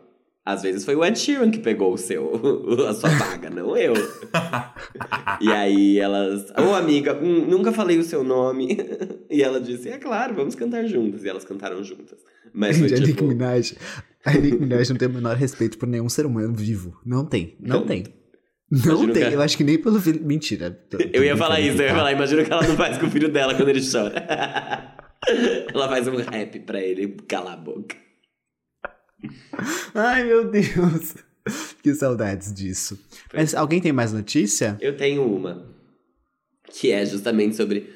[0.46, 2.32] às vezes foi o Ed Sheeran que pegou o seu,
[2.88, 3.94] a sua vaga, não eu.
[5.40, 8.78] e aí elas, ô amiga, hum, nunca falei o seu nome.
[9.30, 11.24] e ela disse: é claro, vamos cantar juntas.
[11.24, 12.20] E elas cantaram juntas.
[12.54, 13.26] Mas foi Gente, a tipo.
[13.26, 13.74] Minaj...
[14.26, 16.98] A Nicki Minaj não tem o menor respeito por nenhum ser humano vivo.
[17.06, 17.86] Não tem, não, Não.
[17.86, 18.04] tem.
[18.72, 20.24] Não tem, cara- eu acho que nem pelo filho...
[20.26, 20.72] Mentira.
[20.90, 21.96] tô- tô Eu ia falar isso, eu ia tá?
[21.98, 24.96] falar, imagina o que ela não faz com o filho dela quando ele chora.
[25.74, 27.96] ela faz um rap pra ele calar a boca.
[29.94, 31.16] Ai, meu Deus.
[31.82, 33.00] Que saudades disso.
[33.34, 34.78] Mas alguém tem mais notícia?
[34.80, 35.68] Eu tenho uma.
[36.70, 37.90] Que é justamente sobre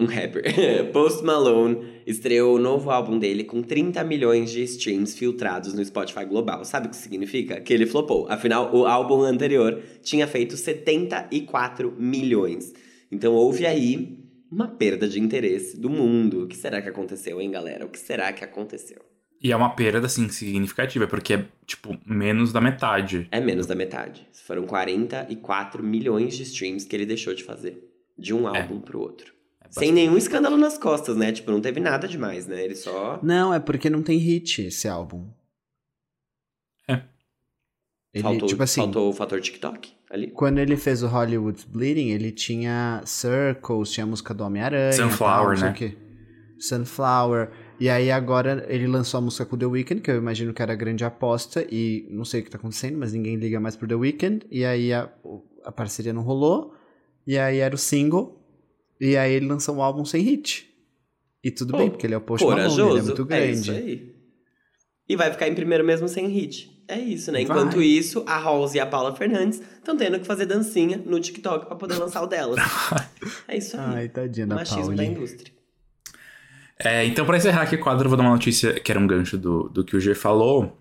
[0.00, 0.42] um rapper.
[0.92, 6.24] Post Malone estreou o novo álbum dele com 30 milhões de streams filtrados no Spotify
[6.24, 6.64] global.
[6.64, 7.60] Sabe o que significa?
[7.60, 8.26] Que ele flopou.
[8.28, 12.72] Afinal, o álbum anterior tinha feito 74 milhões.
[13.12, 14.18] Então houve aí
[14.50, 16.44] uma perda de interesse do mundo.
[16.44, 17.84] O que será que aconteceu, hein, galera?
[17.84, 18.98] O que será que aconteceu?
[19.42, 23.26] E é uma perda, assim, significativa, porque é, tipo, menos da metade.
[23.30, 24.28] É menos da metade.
[24.46, 27.82] Foram 44 milhões de streams que ele deixou de fazer.
[28.18, 28.60] De um É.
[28.60, 29.32] álbum pro outro.
[29.64, 31.32] É Sem nenhum escândalo nas costas, né?
[31.32, 32.62] Tipo, não teve nada demais, né?
[32.62, 33.18] Ele só.
[33.22, 35.28] Não, é porque não tem hit esse álbum.
[36.86, 37.00] É.
[38.12, 40.32] Ele, faltou, tipo assim, faltou o fator TikTok ali.
[40.32, 44.92] quando ele fez o Hollywood Bleeding, ele tinha Circles, tinha a música do Homem-Aranha.
[44.92, 45.96] Sunflower, tal, né?
[46.58, 47.50] Sunflower.
[47.80, 50.74] E aí agora ele lançou a música com The Weeknd, que eu imagino que era
[50.74, 53.88] a grande aposta, e não sei o que tá acontecendo, mas ninguém liga mais pro
[53.88, 54.46] The Weeknd.
[54.50, 55.10] E aí a,
[55.64, 56.74] a parceria não rolou.
[57.26, 58.38] E aí era o single.
[59.00, 60.68] E aí ele lançou um álbum sem hit.
[61.42, 62.46] E tudo Pô, bem, porque ele é o Post.
[62.46, 63.70] Malone, ele é muito É isso grande.
[63.70, 64.14] aí.
[65.08, 66.84] E vai ficar em primeiro mesmo sem hit.
[66.86, 67.44] É isso, né?
[67.44, 67.56] Vai.
[67.56, 71.66] Enquanto isso, a Rose e a Paula Fernandes estão tendo que fazer dancinha no TikTok
[71.66, 72.60] pra poder lançar o delas.
[73.48, 73.94] é isso aí.
[73.94, 75.06] Ai, tadinha da Machismo da Pauli.
[75.06, 75.59] indústria.
[76.82, 79.06] É, então, pra encerrar aqui o quadro, eu vou dar uma notícia que era um
[79.06, 80.78] gancho do, do que o G falou.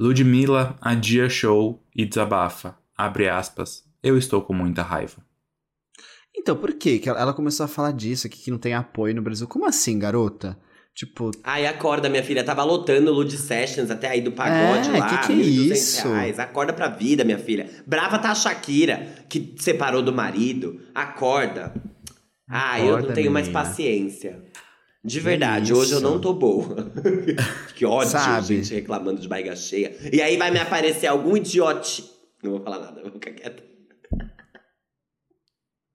[0.00, 2.76] Ludmilla adia show e desabafa.
[2.96, 3.84] Abre aspas.
[4.02, 5.22] Eu estou com muita raiva.
[6.36, 6.98] Então, por quê?
[6.98, 9.46] que ela- começou a falar disso aqui, que não tem apoio no Brasil?
[9.48, 10.56] Como assim, garota?
[10.94, 12.42] Tipo, Ai, acorda, minha filha.
[12.42, 15.06] Tava lotando o Lud Sessions até aí do pagode É, lá.
[15.20, 16.08] que que é 1.200 isso?
[16.08, 16.38] Reais.
[16.40, 17.70] Acorda pra vida, minha filha.
[17.86, 20.80] Brava tá a Shakira, que separou do marido.
[20.92, 21.72] Acorda.
[22.50, 23.64] Ah, eu Acorda, não tenho mais menina.
[23.64, 24.42] paciência.
[25.08, 25.80] De verdade, isso?
[25.80, 26.90] hoje eu não tô boa.
[27.74, 28.46] que ódio, Sabe?
[28.46, 29.96] gente reclamando de barriga cheia.
[30.12, 32.04] E aí vai me aparecer algum idiote.
[32.42, 33.62] Não vou falar nada, eu vou ficar quieta.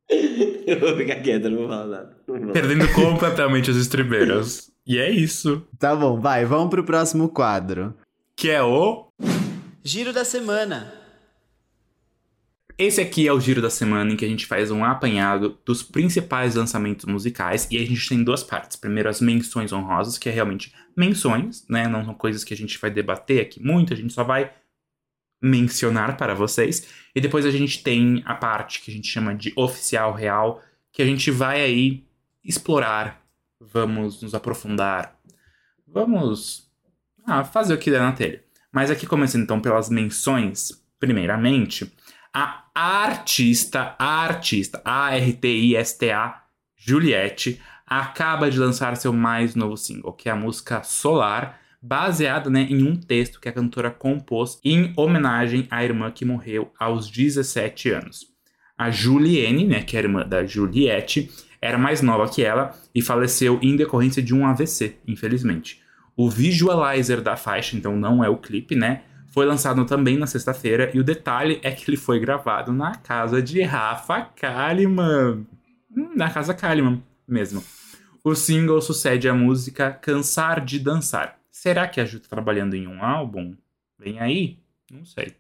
[0.66, 2.18] eu vou ficar quieta, não vou falar nada.
[2.28, 2.54] Vou falar.
[2.54, 4.72] Perdendo completamente as estribeiras.
[4.86, 5.66] E é isso.
[5.80, 7.94] tá bom, vai, vamos pro próximo quadro.
[8.36, 9.08] Que é o.
[9.82, 11.03] Giro da semana.
[12.78, 15.84] Esse aqui é o giro da semana em que a gente faz um apanhado dos
[15.84, 18.76] principais lançamentos musicais e a gente tem duas partes.
[18.76, 21.88] Primeiro, as menções honrosas, que é realmente menções, né?
[21.88, 24.52] Não são coisas que a gente vai debater aqui muito, a gente só vai
[25.40, 26.88] mencionar para vocês.
[27.14, 31.02] E depois a gente tem a parte que a gente chama de oficial real, que
[31.02, 32.04] a gente vai aí
[32.44, 33.22] explorar,
[33.60, 35.20] vamos nos aprofundar,
[35.88, 36.68] vamos
[37.26, 38.44] ah, fazer o que der na telha.
[38.72, 41.92] Mas aqui começando então pelas menções, primeiramente,
[42.34, 46.44] a artista, a artista, A-R-T-I-S-T-A,
[46.76, 52.66] Juliette, acaba de lançar seu mais novo single, que é a música Solar, baseada né,
[52.70, 57.92] em um texto que a cantora compôs em homenagem à irmã que morreu aos 17
[57.92, 58.28] anos.
[58.78, 61.30] A Julienne, né, que é a irmã da Juliette,
[61.62, 65.82] era mais nova que ela e faleceu em decorrência de um AVC, infelizmente.
[66.16, 69.04] O visualizer da faixa, então não é o clipe, né?
[69.34, 73.42] Foi lançado também na sexta-feira e o detalhe é que ele foi gravado na casa
[73.42, 75.48] de Rafa Kalimann.
[75.90, 77.64] Hum, na casa Kalimann mesmo.
[78.24, 81.40] O single sucede à música Cansar de Dançar.
[81.50, 83.56] Será que a Ju tá trabalhando em um álbum?
[83.98, 84.60] Vem aí?
[84.92, 85.34] Não sei.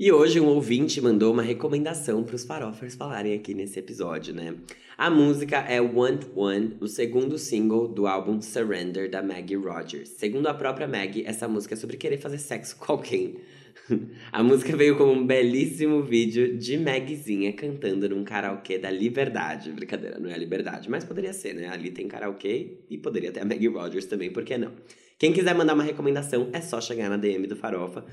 [0.00, 4.54] E hoje um ouvinte mandou uma recomendação para os farofers falarem aqui nesse episódio, né?
[4.96, 10.10] A música é Want One, o segundo single do álbum Surrender da Maggie Rogers.
[10.10, 13.38] Segundo a própria Maggie, essa música é sobre querer fazer sexo com alguém.
[14.30, 19.72] A música veio como um belíssimo vídeo de Maggiezinha cantando num karaokê da Liberdade.
[19.72, 21.68] Brincadeira, não é a Liberdade, mas poderia ser, né?
[21.68, 24.72] Ali tem karaokê e poderia ter a Maggie Rogers também, por que não?
[25.18, 28.04] Quem quiser mandar uma recomendação, é só chegar na DM do Farofa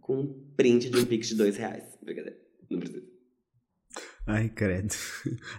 [0.00, 1.84] com print de um pix de dois reais.
[2.02, 2.36] Brincadeira,
[2.70, 3.16] não precisa.
[4.26, 4.92] Ai, credo.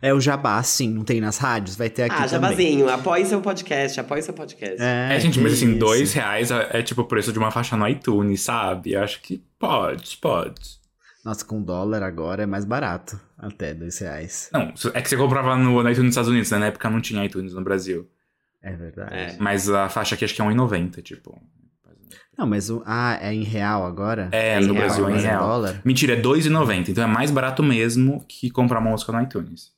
[0.02, 1.78] É o jabá, sim, não tem nas rádios?
[1.78, 2.50] Vai ter aqui ah, também.
[2.50, 4.82] jabazinho, apoie seu podcast, apoie seu podcast.
[4.82, 5.80] É, É, gente, mas assim, isso.
[5.80, 8.92] dois reais é, é tipo o preço de uma faixa no iTunes, sabe?
[8.92, 10.78] Eu acho que pode, pode.
[11.24, 13.20] Nossa, com dólar agora é mais barato.
[13.38, 14.50] Até dois reais.
[14.52, 16.58] Não, é que você comprava no, no iTunes nos Estados Unidos, né?
[16.58, 18.10] Na época não tinha iTunes no Brasil.
[18.62, 19.14] É verdade.
[19.14, 19.38] É.
[19.40, 21.42] Mas a faixa aqui acho que é 1,90, tipo.
[22.38, 22.84] Não, mas o.
[22.86, 24.30] Ah, é em real agora?
[24.32, 25.48] É, Em no real, Brasil é em real.
[25.48, 25.82] dólar?
[25.84, 26.90] Mentira, é 2,90.
[26.90, 29.72] Então é mais barato mesmo que comprar uma música no iTunes.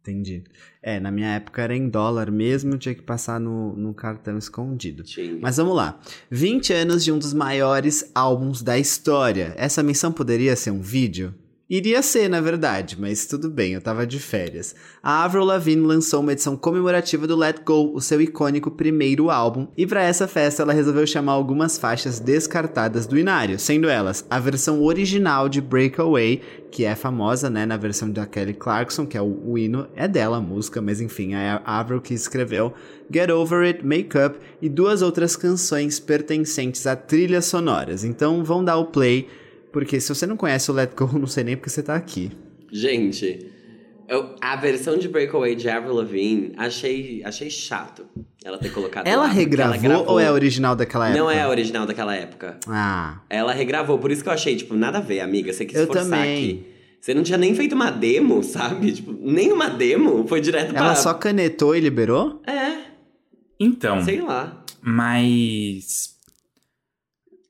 [0.00, 0.44] Entendi.
[0.80, 5.02] É, na minha época era em dólar mesmo, tinha que passar no, no cartão escondido.
[5.02, 5.36] Tinha.
[5.40, 5.98] Mas vamos lá.
[6.30, 9.52] 20 anos de um dos maiores álbuns da história.
[9.56, 11.34] Essa menção poderia ser um vídeo?
[11.68, 14.72] Iria ser, na verdade, mas tudo bem, eu tava de férias.
[15.02, 19.66] A Avril Lavigne lançou uma edição comemorativa do Let Go, o seu icônico primeiro álbum,
[19.76, 24.38] e para essa festa ela resolveu chamar algumas faixas descartadas do Inário, sendo elas a
[24.38, 29.20] versão original de Breakaway, que é famosa, né, na versão da Kelly Clarkson, que é
[29.20, 32.74] o, o hino, é dela a música, mas enfim, é a Avril que escreveu,
[33.12, 38.04] Get Over It, Make Up e duas outras canções pertencentes a trilhas sonoras.
[38.04, 39.26] Então vão dar o play,
[39.76, 42.32] porque se você não conhece o Let Go, não sei nem porque você tá aqui.
[42.72, 43.46] Gente,
[44.08, 48.06] eu- a versão de Breakaway de Avril Lavigne, achei, achei chato
[48.42, 51.20] ela ter colocado Ela lá, regravou gravou- ou é a original daquela época?
[51.22, 52.58] Não é a original daquela época.
[52.66, 55.52] Ah, Ela regravou, por isso que eu achei, tipo, nada a ver, amiga.
[55.52, 56.44] Você quis Eu forçar também.
[56.44, 56.66] aqui.
[57.00, 58.92] Você não tinha nem feito uma demo, sabe?
[58.92, 60.78] Tipo, nem uma demo, foi direto pra...
[60.86, 62.40] ela só canetou e liberou?
[62.46, 62.78] É,
[63.60, 64.64] Então, sei lá.
[64.80, 66.16] mas.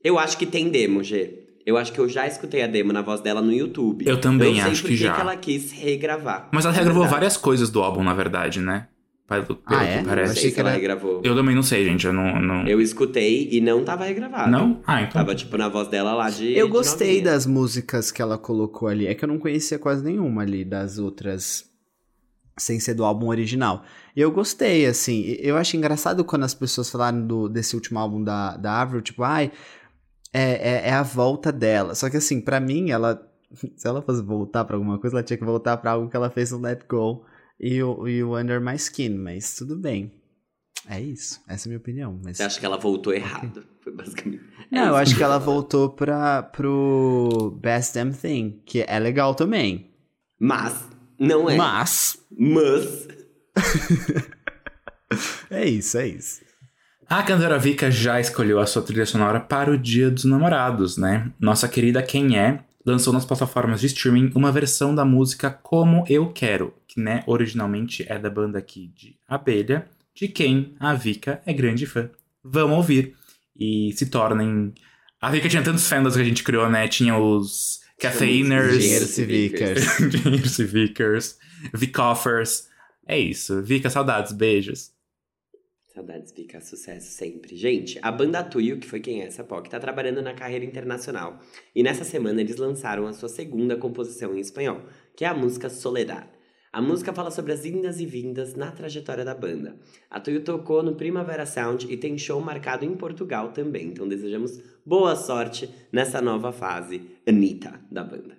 [0.03, 1.46] Eu acho que tem demo, G.
[1.67, 4.07] Eu acho que eu já escutei a demo na voz dela no YouTube.
[4.07, 5.13] Eu também eu acho que já.
[5.13, 6.47] que ela quis regravar.
[6.53, 7.13] Mas ela regravou Verdade.
[7.19, 8.87] várias coisas do álbum, na verdade, né?
[9.27, 10.03] Pelo, pelo Ah, que é?
[10.03, 10.31] Parece.
[10.31, 11.19] achei sei que ela regravou.
[11.25, 12.07] Eu também não sei, gente.
[12.07, 12.41] Eu não.
[12.41, 12.65] não...
[12.65, 14.49] Eu escutei e não tava regravado.
[14.49, 14.81] Não?
[14.87, 15.11] Ah, então.
[15.11, 16.53] Tava, tipo, na voz dela lá de.
[16.57, 17.23] Eu de gostei novinha.
[17.25, 19.05] das músicas que ela colocou ali.
[19.05, 21.65] É que eu não conhecia quase nenhuma ali das outras,
[22.57, 23.83] sem ser do álbum original.
[24.15, 25.35] E eu gostei, assim.
[25.41, 29.23] Eu acho engraçado quando as pessoas falaram do, desse último álbum da, da Avril, tipo,
[29.23, 29.51] ai,
[30.33, 31.95] é, é, é a volta dela.
[31.95, 33.21] Só que, assim, pra mim, ela.
[33.77, 36.29] Se ela fosse voltar pra alguma coisa, ela tinha que voltar pra algo que ela
[36.29, 37.25] fez no Let Go
[37.59, 39.17] e o, e o Under My Skin.
[39.17, 40.11] Mas tudo bem.
[40.89, 41.41] É isso.
[41.47, 42.19] Essa é a minha opinião.
[42.23, 42.37] Mas...
[42.37, 43.65] Você acha que ela voltou errado?
[43.83, 44.43] Foi basicamente.
[44.71, 49.33] Não, É eu acho que ela voltou pra, pro Best Damn Thing, que é legal
[49.33, 49.93] também.
[50.37, 50.87] Mas,
[51.17, 51.55] não é.
[51.55, 53.07] Mas, Mas.
[55.49, 56.41] é isso, é isso.
[57.09, 61.31] A cantora Vika já escolheu a sua trilha sonora para o Dia dos Namorados, né?
[61.39, 66.33] Nossa querida Quem É lançou nas plataformas de streaming uma versão da música Como Eu
[66.33, 71.53] Quero, que né, originalmente é da banda aqui de Abelha, de quem a Vika é
[71.53, 72.09] grande fã.
[72.43, 73.15] Vamos ouvir
[73.57, 74.73] e se tornem.
[75.21, 76.89] A Vika tinha tantos fandoms que a gente criou, né?
[76.89, 79.99] Tinha os Caffeiners, Engenheiros Civicers.
[80.01, 81.37] Engenheiros Civicers,
[81.73, 82.67] Vicoffers.
[83.07, 83.63] É isso.
[83.63, 84.91] Vika, saudades, beijos.
[85.97, 87.55] Saudades fica sucesso sempre.
[87.55, 91.39] Gente, a banda Tuyo, que foi quem é essa POC, tá trabalhando na carreira internacional.
[91.73, 94.83] E nessa semana eles lançaram a sua segunda composição em espanhol,
[95.15, 96.27] que é a música Soledad.
[96.71, 99.75] A música fala sobre as indas e vindas na trajetória da banda.
[100.07, 103.87] A Tuyo tocou no Primavera Sound e tem show marcado em Portugal também.
[103.87, 108.37] Então desejamos boa sorte nessa nova fase, Anitta, da banda.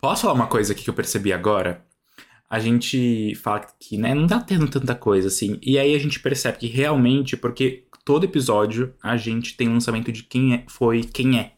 [0.00, 1.89] Posso falar uma coisa aqui que eu percebi agora?
[2.50, 5.58] A gente fala que né, não tá tendo tanta coisa assim.
[5.62, 10.10] E aí a gente percebe que realmente, porque todo episódio a gente tem um lançamento
[10.10, 11.52] de quem é, foi quem é.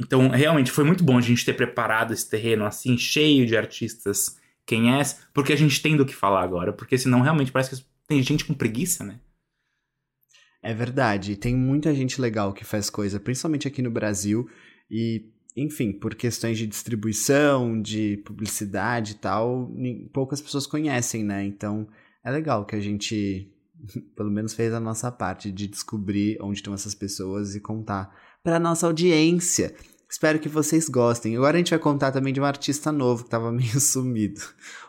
[0.00, 4.38] Então, realmente, foi muito bom a gente ter preparado esse terreno assim, cheio de artistas
[4.64, 6.72] quem é, porque a gente tem do que falar agora.
[6.72, 9.18] Porque senão realmente parece que tem gente com preguiça, né?
[10.62, 11.36] É verdade.
[11.36, 14.48] Tem muita gente legal que faz coisa, principalmente aqui no Brasil.
[14.90, 15.24] E,
[15.56, 19.70] enfim, por questões de distribuição, de publicidade e tal,
[20.12, 21.44] poucas pessoas conhecem, né?
[21.44, 21.88] Então,
[22.24, 23.50] é legal que a gente,
[24.14, 28.58] pelo menos, fez a nossa parte de descobrir onde estão essas pessoas e contar para
[28.58, 29.74] nossa audiência.
[30.10, 31.36] Espero que vocês gostem.
[31.36, 34.40] Agora a gente vai contar também de um artista novo que estava meio sumido.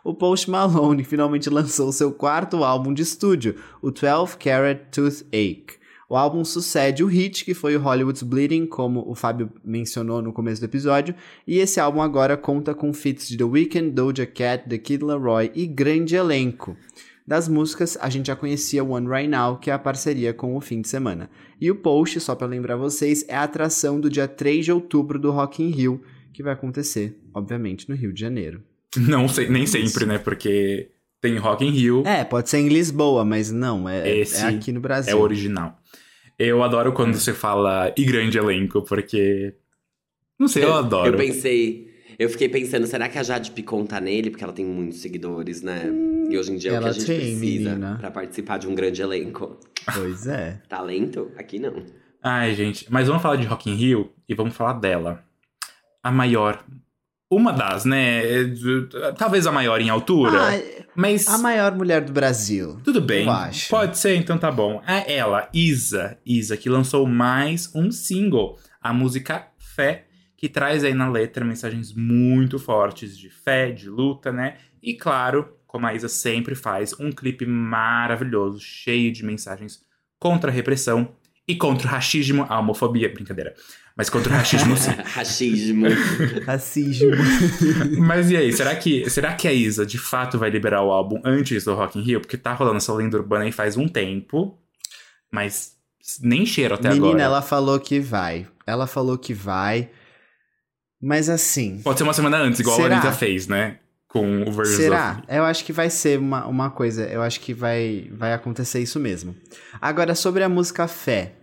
[0.03, 5.78] O Post Malone finalmente lançou seu quarto álbum de estúdio, o 12 Carat Toothache.
[6.09, 10.33] O álbum sucede o hit que foi o Hollywood's Bleeding, como o Fábio mencionou no
[10.33, 11.13] começo do episódio,
[11.45, 15.51] e esse álbum agora conta com feats de The Weeknd, Doja Cat, The Kid Laroi
[15.53, 16.75] e grande elenco.
[17.27, 20.61] Das músicas, a gente já conhecia One Right Now, que é a parceria com o
[20.61, 21.29] Fim de Semana.
[21.61, 25.19] E o Post, só para lembrar vocês, é a atração do dia 3 de outubro
[25.19, 26.01] do Rock in Rio,
[26.33, 28.63] que vai acontecer, obviamente, no Rio de Janeiro.
[28.97, 30.17] Não sei, nem sempre, né?
[30.17, 30.89] Porque
[31.21, 34.71] tem Rock in Rio, É, pode ser em Lisboa, mas não, é, Esse é aqui
[34.71, 35.17] no é Brasil.
[35.17, 35.77] o original.
[36.37, 39.53] Eu adoro quando você fala e grande elenco, porque.
[40.39, 41.13] Não sei, eu adoro.
[41.13, 41.89] Eu pensei.
[42.17, 44.29] Eu fiquei pensando, será que a Jade Picon tá nele?
[44.29, 45.83] Porque ela tem muitos seguidores, né?
[46.29, 47.97] e hoje em dia é o que ela a gente tem, precisa menina.
[47.99, 49.57] pra participar de um grande elenco.
[49.93, 50.61] Pois é.
[50.69, 51.31] Talento?
[51.37, 51.83] Aqui não.
[52.21, 55.23] Ai, gente, mas vamos falar de Rock in Rio e vamos falar dela.
[56.03, 56.63] A maior.
[57.31, 58.21] Uma das, né?
[59.15, 60.39] Talvez a maior em altura.
[60.49, 61.27] Ah, mas.
[61.27, 62.79] a maior mulher do Brasil.
[62.83, 63.25] Tudo bem.
[63.25, 63.69] eu acho.
[63.69, 64.81] Pode ser, então tá bom.
[64.87, 66.17] É ela, Isa.
[66.25, 68.57] Isa, que lançou mais um single.
[68.81, 74.31] A música Fé, que traz aí na letra mensagens muito fortes de fé, de luta,
[74.31, 74.55] né?
[74.81, 79.81] E claro, como a Isa sempre faz, um clipe maravilhoso, cheio de mensagens
[80.17, 81.13] contra a repressão
[81.47, 83.53] e contra o racismo, a homofobia, brincadeira.
[83.99, 84.91] Mas contra o racismo sim.
[85.03, 85.87] Racismo.
[86.45, 87.11] Racismo.
[87.99, 91.19] Mas e aí, será que, será que a Isa de fato vai liberar o álbum
[91.25, 92.21] antes do Rock in Rio?
[92.21, 94.57] Porque tá rolando essa lenda urbana aí faz um tempo,
[95.29, 95.73] mas
[96.21, 97.23] nem cheiro até Menina, agora.
[97.23, 98.47] ela falou que vai.
[98.65, 99.89] Ela falou que vai.
[101.01, 101.81] Mas assim.
[101.83, 102.95] Pode ser uma semana antes, igual Será?
[102.95, 103.79] a Anitta fez, né?
[104.07, 105.17] Com o Versus Será?
[105.19, 105.23] of...
[105.27, 107.05] Eu acho que vai ser uma, uma coisa.
[107.05, 109.35] Eu acho que vai, vai acontecer isso mesmo.
[109.81, 111.33] Agora, sobre a música Fé.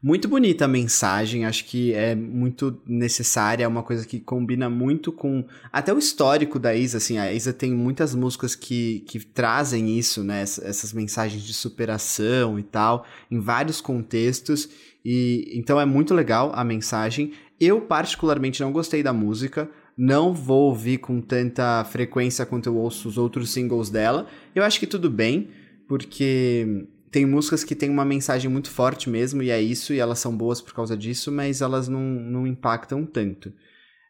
[0.00, 5.10] Muito bonita a mensagem, acho que é muito necessária, é uma coisa que combina muito
[5.10, 9.98] com até o histórico da Isa, assim, a Isa tem muitas músicas que, que trazem
[9.98, 14.68] isso, né, essa- essas mensagens de superação e tal, em vários contextos,
[15.04, 17.32] e então é muito legal a mensagem.
[17.60, 23.08] Eu particularmente não gostei da música, não vou ouvir com tanta frequência quanto eu ouço
[23.08, 24.28] os outros singles dela.
[24.54, 25.48] Eu acho que tudo bem,
[25.88, 30.18] porque tem músicas que têm uma mensagem muito forte mesmo, e é isso, e elas
[30.18, 33.52] são boas por causa disso, mas elas não, não impactam tanto.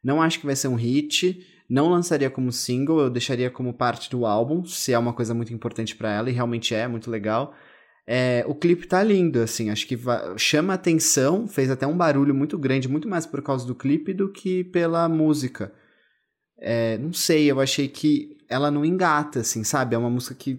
[0.02, 1.44] Não acho que vai ser um hit.
[1.68, 5.52] Não lançaria como single, eu deixaria como parte do álbum, se é uma coisa muito
[5.52, 7.54] importante para ela, e realmente é, muito legal.
[8.06, 9.98] É, o clipe tá lindo, assim, acho que
[10.38, 14.32] chama atenção, fez até um barulho muito grande, muito mais por causa do clipe do
[14.32, 15.70] que pela música.
[16.58, 19.94] É, não sei, eu achei que ela não engata, assim, sabe?
[19.94, 20.58] É uma música que,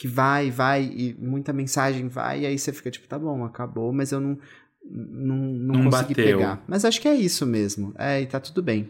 [0.00, 3.92] que vai, vai, e muita mensagem vai, e aí você fica tipo, tá bom, acabou,
[3.92, 4.38] mas eu não,
[4.82, 6.38] não, não, não consegui bateu.
[6.38, 6.64] pegar.
[6.66, 8.88] Mas acho que é isso mesmo, é, e tá tudo bem.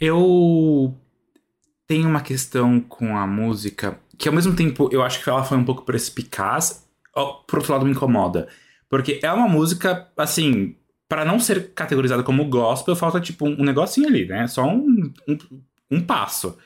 [0.00, 0.94] Eu
[1.88, 5.58] tenho uma questão com a música que ao mesmo tempo eu acho que ela foi
[5.58, 8.46] um pouco perspicaz por outro lado, me incomoda.
[8.88, 10.76] Porque é uma música, assim,
[11.08, 14.46] para não ser categorizada como gospel, falta, tipo, um negocinho ali, né?
[14.46, 15.38] Só um, um,
[15.90, 16.56] um passo.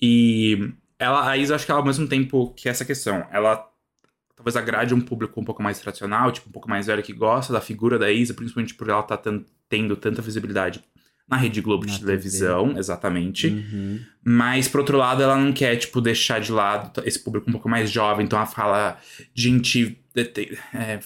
[0.00, 3.68] E ela, a Isa, acho que ela, ao mesmo tempo que essa questão, ela
[4.34, 7.52] talvez agrade um público um pouco mais tradicional, tipo, um pouco mais velho que gosta
[7.52, 9.32] da figura da Isa, principalmente por ela estar tá
[9.68, 10.84] tendo tanta visibilidade
[11.28, 12.78] na Rede Globo de televisão, TV.
[12.78, 13.48] exatamente.
[13.48, 14.00] Uhum.
[14.24, 17.68] Mas, por outro lado, ela não quer, tipo, deixar de lado esse público um pouco
[17.68, 18.24] mais jovem.
[18.24, 19.00] Então ela fala,
[19.34, 19.98] gente,
[20.72, 21.00] é,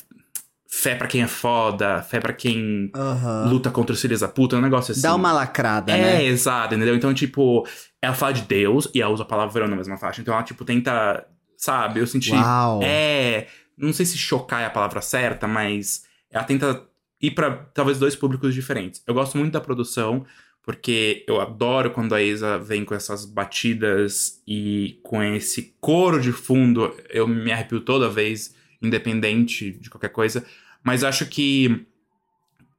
[0.71, 3.51] fé para quem é foda, fé para quem uhum.
[3.51, 5.03] luta contra os filhos da puta, é um negócio assim.
[5.03, 6.25] Dá uma lacrada, é, né?
[6.25, 6.95] É, exato, entendeu?
[6.95, 7.67] Então, tipo,
[8.01, 10.21] ela fala de Deus e ela usa palavrão na mesma faixa.
[10.21, 11.99] Então ela, tipo, tenta, sabe?
[11.99, 12.33] Eu senti.
[12.33, 12.81] Uau.
[12.83, 13.49] É.
[13.77, 16.87] Não sei se chocar é a palavra certa, mas ela tenta
[17.21, 19.03] ir para talvez dois públicos diferentes.
[19.07, 20.25] Eu gosto muito da produção,
[20.63, 26.31] porque eu adoro quando a Isa vem com essas batidas e com esse coro de
[26.31, 30.45] fundo, eu me arrepio toda vez, independente de qualquer coisa.
[30.83, 31.87] Mas acho que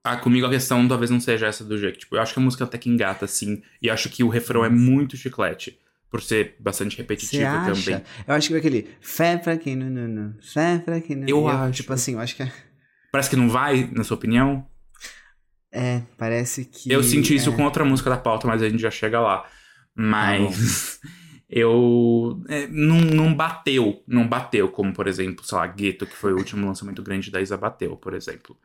[0.04, 2.00] ah, comigo a questão talvez não seja essa do jeito.
[2.00, 4.66] Tipo, eu acho que a música até que engata, assim, e acho que o refrão
[4.66, 5.78] é muito chiclete.
[6.10, 8.04] Por ser bastante repetitivo também.
[8.28, 11.26] Eu acho que é aquele fé pra quem não, não, não, fé pra quem não.
[11.26, 11.72] Eu, eu acho.
[11.72, 12.52] Tipo assim, eu acho que é.
[13.14, 14.68] Parece que não vai, na sua opinião?
[15.72, 16.92] É, parece que.
[16.92, 17.56] Eu senti isso é...
[17.56, 19.50] com outra música da pauta, mas a gente já chega lá.
[19.96, 21.00] Mas.
[21.02, 21.08] Ah,
[21.52, 22.42] eu.
[22.48, 24.02] É, não, não bateu.
[24.08, 27.42] Não bateu, como, por exemplo, sei lá, Gueto, que foi o último lançamento grande da
[27.42, 28.56] Isa Bateu, por exemplo.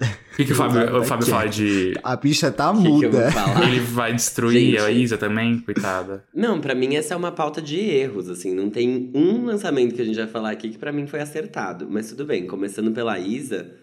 [0.00, 1.94] O que, que o Fábio, o Fábio fala de.
[2.02, 3.30] A bicha tá muda.
[3.64, 6.24] Ele vai destruir Gente, a Isa também, coitada.
[6.34, 8.52] Não, para mim essa é uma pauta de erros, assim.
[8.52, 11.86] Não tem um lançamento que a gente vai falar aqui que para mim foi acertado.
[11.88, 13.76] Mas tudo bem, começando pela Isa,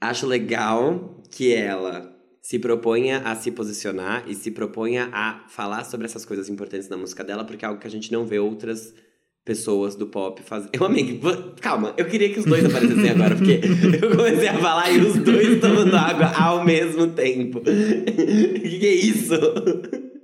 [0.00, 2.10] acho legal que ela
[2.42, 6.96] se proponha a se posicionar e se proponha a falar sobre essas coisas importantes na
[6.96, 8.92] música dela, porque é algo que a gente não vê outras
[9.44, 10.68] pessoas do pop fazer.
[10.72, 11.20] Eu amei.
[11.60, 13.60] Calma, eu queria que os dois aparecessem agora, porque
[14.02, 17.58] eu comecei a falar e os dois tomando água ao mesmo tempo.
[17.58, 19.34] O que, que é isso?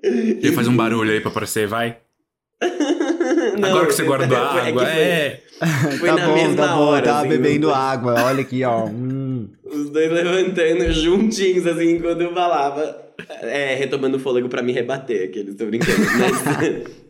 [0.02, 1.98] Ele faz um barulho aí pra aparecer, vai.
[3.58, 5.42] Não, agora que você guardou a é água, é.
[5.98, 7.04] Foi tá na bom, mesma tá bom, hora.
[7.04, 8.86] Tava assim, bebendo água, olha aqui, ó.
[8.86, 9.17] Hum.
[9.64, 13.08] Os dois levantando juntinhos, assim, enquanto eu falava.
[13.42, 15.98] É, retomando fôlego pra me rebater, aqueles, tô brincando.
[16.18, 16.98] Mas.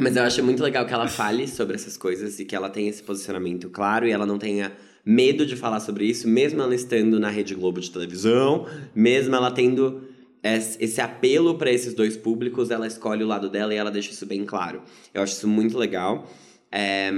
[0.00, 2.88] Mas eu acho muito legal que ela fale sobre essas coisas e que ela tenha
[2.88, 4.72] esse posicionamento claro e ela não tenha
[5.04, 9.50] medo de falar sobre isso, mesmo ela estando na Rede Globo de televisão, mesmo ela
[9.50, 10.02] tendo
[10.42, 14.26] esse apelo para esses dois públicos, ela escolhe o lado dela e ela deixa isso
[14.26, 14.82] bem claro.
[15.14, 16.28] Eu acho isso muito legal.
[16.70, 17.12] É,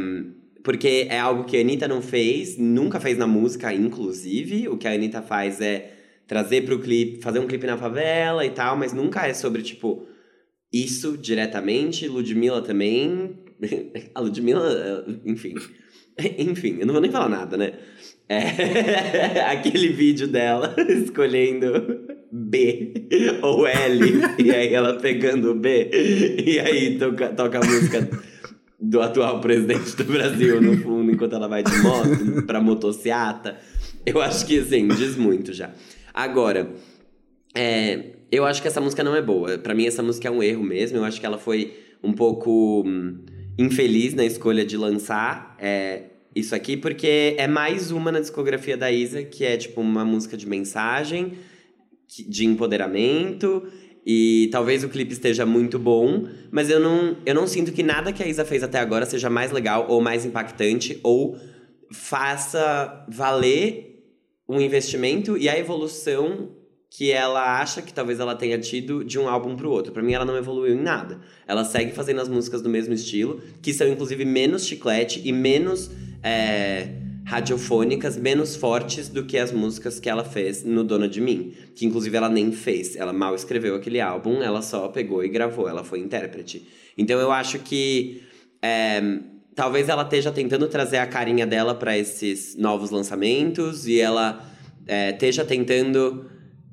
[0.64, 4.66] porque é algo que a Anitta não fez, nunca fez na música, inclusive.
[4.68, 5.92] O que a Anitta faz é
[6.26, 10.06] trazer pro clipe, fazer um clipe na favela e tal, mas nunca é sobre, tipo,
[10.72, 13.38] isso diretamente, Ludmilla também.
[14.14, 15.54] A Ludmilla, enfim.
[16.38, 17.72] Enfim, eu não vou nem falar nada, né?
[18.28, 22.92] É, aquele vídeo dela escolhendo B
[23.42, 24.00] ou L,
[24.38, 25.90] e aí ela pegando o B,
[26.46, 28.08] e aí toca, toca a música
[28.80, 33.56] do atual presidente do Brasil no fundo, enquanto ela vai de moto pra motociata.
[34.04, 35.72] Eu acho que, assim, diz muito já.
[36.12, 36.70] Agora,
[37.54, 39.58] é, eu acho que essa música não é boa.
[39.58, 40.98] Para mim, essa música é um erro mesmo.
[40.98, 43.18] Eu acho que ela foi um pouco hum,
[43.58, 46.02] infeliz na escolha de lançar é,
[46.34, 50.36] isso aqui, porque é mais uma na discografia da Isa, que é tipo uma música
[50.36, 51.34] de mensagem,
[52.06, 53.66] de empoderamento.
[54.06, 58.12] E talvez o clipe esteja muito bom, mas eu não, eu não sinto que nada
[58.12, 61.38] que a Isa fez até agora seja mais legal ou mais impactante ou
[61.90, 64.04] faça valer
[64.46, 66.50] o investimento e a evolução
[66.90, 69.92] que ela acha que talvez ela tenha tido de um álbum pro outro.
[69.92, 71.18] Para mim, ela não evoluiu em nada.
[71.44, 75.90] Ela segue fazendo as músicas do mesmo estilo, que são inclusive menos chiclete e menos
[76.22, 81.54] é, radiofônicas, menos fortes do que as músicas que ela fez no Dona de Mim.
[81.74, 82.96] Que inclusive ela nem fez.
[82.96, 86.66] Ela mal escreveu aquele álbum, ela só pegou e gravou, ela foi intérprete.
[86.96, 88.22] Então eu acho que.
[88.62, 89.00] É,
[89.54, 94.44] talvez ela esteja tentando trazer a carinha dela para esses novos lançamentos e ela
[94.86, 96.28] é, esteja tentando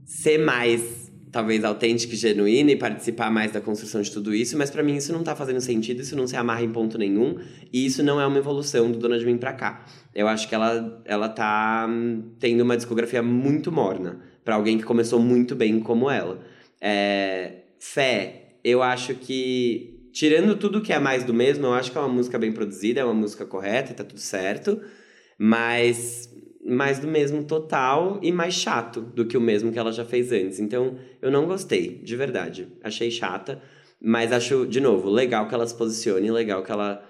[0.06, 1.01] ser mais
[1.32, 4.96] talvez autêntica e genuína e participar mais da construção de tudo isso, mas para mim
[4.98, 7.38] isso não tá fazendo sentido, isso não se amarra em ponto nenhum,
[7.72, 9.86] e isso não é uma evolução do Dona de Mim pra cá.
[10.14, 14.84] Eu acho que ela, ela tá hum, tendo uma discografia muito morna para alguém que
[14.84, 16.40] começou muito bem como ela.
[16.82, 21.98] É, Fé, eu acho que, tirando tudo que é mais do mesmo, eu acho que
[21.98, 24.80] é uma música bem produzida, é uma música correta tá tudo certo,
[25.38, 26.31] mas
[26.66, 30.32] mais do mesmo total e mais chato do que o mesmo que ela já fez
[30.32, 30.60] antes.
[30.60, 32.68] Então, eu não gostei, de verdade.
[32.84, 33.62] Achei chata,
[34.00, 37.04] mas acho, de novo, legal que ela se posicione, legal que ela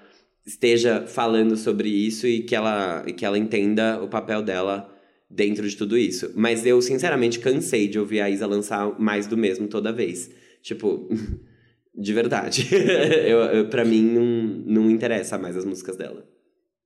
[0.46, 4.90] esteja falando sobre isso e que ela, e que ela entenda o papel dela
[5.30, 6.32] dentro de tudo isso.
[6.36, 10.32] Mas eu, sinceramente, cansei de ouvir a Isa lançar mais do mesmo toda vez.
[10.62, 11.10] Tipo,
[11.96, 12.68] de verdade.
[12.74, 16.26] eu, eu, pra mim, não, não interessa mais as músicas dela.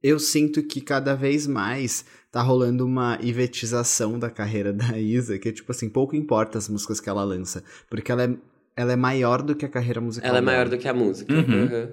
[0.07, 5.49] Eu sinto que cada vez mais tá rolando uma ivetização da carreira da Isa, que
[5.49, 8.37] é tipo assim, pouco importa as músicas que ela lança, porque ela é,
[8.75, 10.29] ela é maior do que a carreira musical.
[10.29, 11.33] Ela é maior do que a música.
[11.33, 11.63] Uhum.
[11.63, 11.89] Uhum.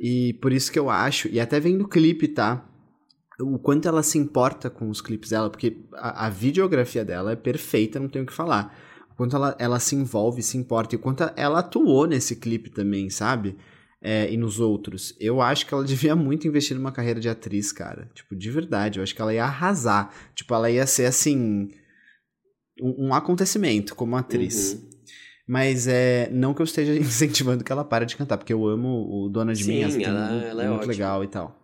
[0.00, 2.68] E por isso que eu acho, e até vendo o clipe, tá?
[3.38, 7.36] O quanto ela se importa com os clipes dela, porque a, a videografia dela é
[7.36, 8.76] perfeita, não tenho o que falar.
[9.12, 12.70] O quanto ela, ela se envolve, se importa, e o quanto ela atuou nesse clipe
[12.70, 13.56] também, sabe?
[14.06, 15.16] É, e nos outros.
[15.18, 18.10] Eu acho que ela devia muito investir numa carreira de atriz, cara.
[18.14, 18.98] Tipo, de verdade.
[18.98, 20.12] Eu acho que ela ia arrasar.
[20.34, 21.70] Tipo, ela ia ser assim.
[22.80, 24.74] Um, um acontecimento como atriz.
[24.74, 24.90] Uhum.
[25.48, 26.28] Mas é.
[26.30, 29.54] Não que eu esteja incentivando que ela pare de cantar, porque eu amo o Dona
[29.54, 30.92] de Sim, Mim, ela- ela é muito ótima.
[30.92, 31.58] legal e tal.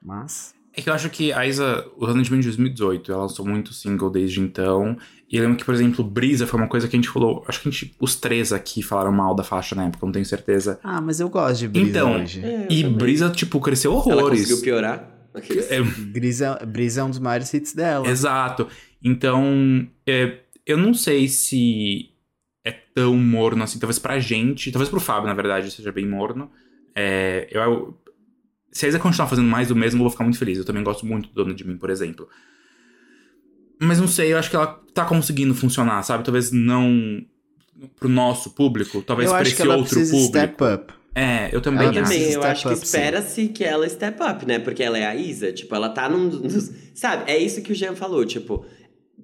[0.00, 0.54] Mas.
[0.76, 3.44] É que eu acho que a Isa, o Dona de Mim de 2018, ela lançou
[3.44, 4.96] muito single desde então.
[5.28, 7.44] E eu lembro que, por exemplo, Brisa foi uma coisa que a gente falou.
[7.48, 10.24] Acho que a gente, os três aqui falaram mal da faixa na época, não tenho
[10.24, 10.78] certeza.
[10.82, 12.44] Ah, mas eu gosto de Brisa Então, hoje.
[12.44, 12.98] É, E também.
[12.98, 14.40] Brisa, tipo, cresceu Ela horrores.
[14.42, 15.10] conseguiu piorar.
[15.68, 15.80] É,
[16.12, 18.06] Brisa, Brisa é um dos maiores hits dela.
[18.08, 18.68] Exato.
[19.02, 22.10] Então, é, eu não sei se
[22.64, 23.78] é tão morno assim.
[23.78, 26.50] Talvez pra gente, talvez pro Fábio, na verdade, seja bem morno.
[26.94, 27.96] É, eu,
[28.70, 30.58] se a Isa continuar fazendo mais do mesmo, eu vou ficar muito feliz.
[30.58, 32.28] Eu também gosto muito do Dona de Mim, por exemplo.
[33.78, 36.22] Mas não sei, eu acho que ela tá conseguindo funcionar, sabe?
[36.24, 37.24] Talvez não
[37.98, 40.28] pro nosso público, talvez eu pra acho esse que ela outro precisa público.
[40.28, 40.94] step up.
[41.14, 42.12] É, eu também Ela acho.
[42.12, 44.58] Também, eu acho que espera-se que ela step up, né?
[44.58, 46.70] Porque ela é a Isa, tipo, ela tá num dos...
[46.94, 48.64] Sabe, é isso que o Jean falou, tipo...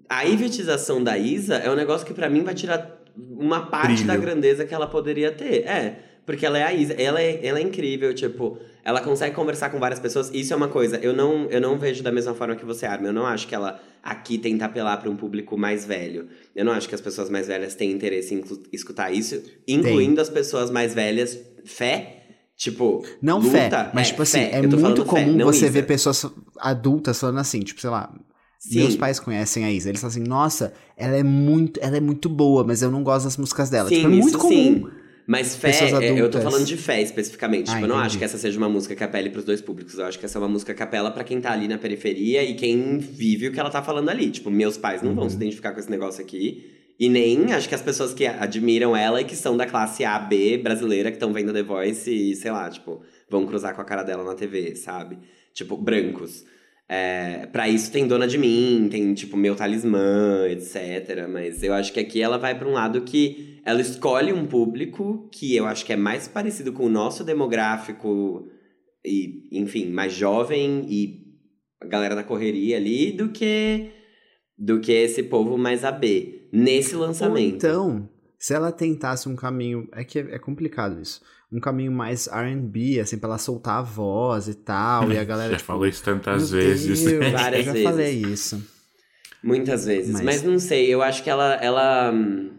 [0.08, 4.06] A ivetização da Isa é um negócio que pra mim vai tirar uma parte Brilho.
[4.06, 5.64] da grandeza que ela poderia ter.
[5.66, 8.58] É, porque ela é a Isa, ela é, ela é incrível, tipo...
[8.84, 12.02] Ela consegue conversar com várias pessoas, isso é uma coisa, eu não, eu não vejo
[12.04, 13.08] da mesma forma que você, Armin.
[13.08, 16.28] Eu não acho que ela aqui tenta apelar pra um público mais velho.
[16.54, 20.28] Eu não acho que as pessoas mais velhas têm interesse em escutar isso, incluindo as
[20.28, 22.12] pessoas mais velhas, fé...
[22.58, 24.50] Tipo, Não luta, fé, mas é, tipo assim, fé.
[24.52, 25.72] é muito fé, comum não você Isa.
[25.72, 26.24] ver pessoas
[26.58, 28.10] adultas falando assim, tipo, sei lá,
[28.58, 28.78] Sim.
[28.78, 32.30] meus pais conhecem a Isa, eles falam assim, nossa, ela é muito, ela é muito
[32.30, 33.90] boa, mas eu não gosto das músicas dela.
[33.90, 34.50] Sim, tipo, é muito comum.
[34.50, 34.86] sim.
[35.26, 37.68] Mas fé, é, eu tô falando de fé especificamente.
[37.68, 38.06] Ah, tipo, eu não entendi.
[38.06, 39.98] acho que essa seja uma música que apele pros dois públicos.
[39.98, 42.44] Eu acho que essa é uma música que apela pra quem tá ali na periferia
[42.44, 44.30] e quem vive o que ela tá falando ali.
[44.30, 45.16] Tipo, meus pais não Uhum.
[45.16, 46.70] vão se identificar com esse negócio aqui.
[46.98, 50.18] E nem acho que as pessoas que admiram ela e que são da classe A,
[50.18, 53.84] B brasileira, que estão vendo The Voice e, sei lá, tipo, vão cruzar com a
[53.84, 55.18] cara dela na TV, sabe?
[55.52, 56.44] Tipo, brancos.
[56.88, 61.26] É, pra isso tem Dona de Mim, tem, tipo, Meu Talismã, etc.
[61.28, 65.28] Mas eu acho que aqui ela vai pra um lado que ela escolhe um público
[65.32, 68.48] que eu acho que é mais parecido com o nosso demográfico
[69.04, 71.26] e, enfim, mais jovem e
[71.80, 73.90] a galera da correria ali do que
[74.58, 77.56] do que esse povo mais AB nesse Ou lançamento.
[77.56, 78.08] então,
[78.38, 81.20] se ela tentasse um caminho, é que é, é complicado isso,
[81.52, 85.50] um caminho mais R&B, assim, pra ela soltar a voz e tal, e a galera,
[85.52, 87.02] Já tipo, falou isso tantas vezes.
[87.04, 87.88] Deus, Várias eu já vezes.
[87.88, 88.62] falei isso.
[89.42, 90.12] Muitas vezes.
[90.12, 90.22] Mas...
[90.22, 92.10] Mas- não sei, eu acho que ela, ela.
[92.12, 92.52] hum,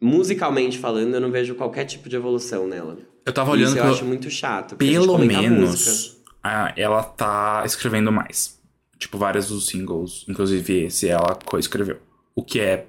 [0.00, 2.98] Musicalmente falando, eu não vejo qualquer tipo de evolução nela.
[3.26, 4.74] Eu tava Isso olhando eu pelo, acho muito chato.
[4.74, 5.40] a pelo a música.
[5.42, 8.58] menos ah, ela tá escrevendo mais.
[8.96, 11.98] Tipo, vários dos singles, inclusive esse ela coescreveu.
[12.34, 12.86] O que é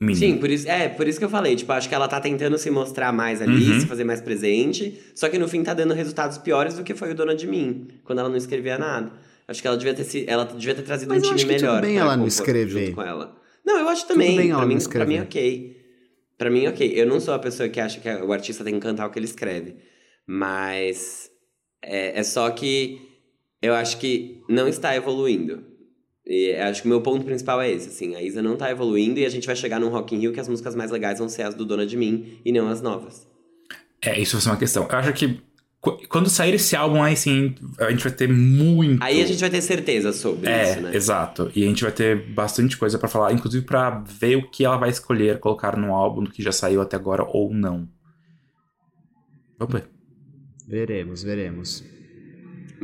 [0.00, 0.16] mínimo.
[0.16, 2.56] Sim, por isso, é, por isso que eu falei, tipo, acho que ela tá tentando
[2.58, 3.80] se mostrar mais ali, Uhum.
[3.80, 7.12] se fazer mais presente, só que no fim tá dando resultados piores do que foi
[7.12, 9.12] o Dona de Mim, quando ela não escrevia nada.
[9.46, 11.46] Acho que ela devia ter, se, ela devia ter trazido Mas um eu time acho
[11.46, 11.82] que tudo melhor.
[11.82, 12.86] bem pra ela não escrever.
[12.86, 13.36] junto com ela.
[13.64, 14.36] Não, eu acho também.
[14.36, 15.22] bem ela pra, não mim, pra mim, escrever.
[15.22, 15.76] ok.
[16.38, 16.92] Pra mim, ok.
[16.96, 19.18] Eu não sou a pessoa que acha que o artista tem que cantar o que
[19.18, 19.76] ele escreve.
[20.26, 21.30] Mas
[21.82, 23.00] é, é só que
[23.62, 25.62] eu acho que não está evoluindo.
[26.26, 29.20] E acho que o meu ponto principal é esse, assim, a Isa não tá evoluindo
[29.20, 31.28] e a gente vai chegar num Rock in Rio que as músicas mais legais vão
[31.28, 33.26] ser as do Dona de Mim e não as novas.
[34.00, 34.88] É, isso vai ser uma questão.
[34.90, 35.42] Eu acho que
[36.08, 39.02] Quando sair esse álbum, aí sim, a gente vai ter muito.
[39.02, 40.96] Aí a gente vai ter certeza sobre é, isso, né?
[40.96, 41.50] Exato.
[41.54, 44.78] E a gente vai ter bastante coisa para falar, inclusive para ver o que ela
[44.78, 47.86] vai escolher colocar no álbum do que já saiu até agora ou não.
[49.58, 49.88] Vamos ver.
[50.66, 51.84] Veremos, veremos.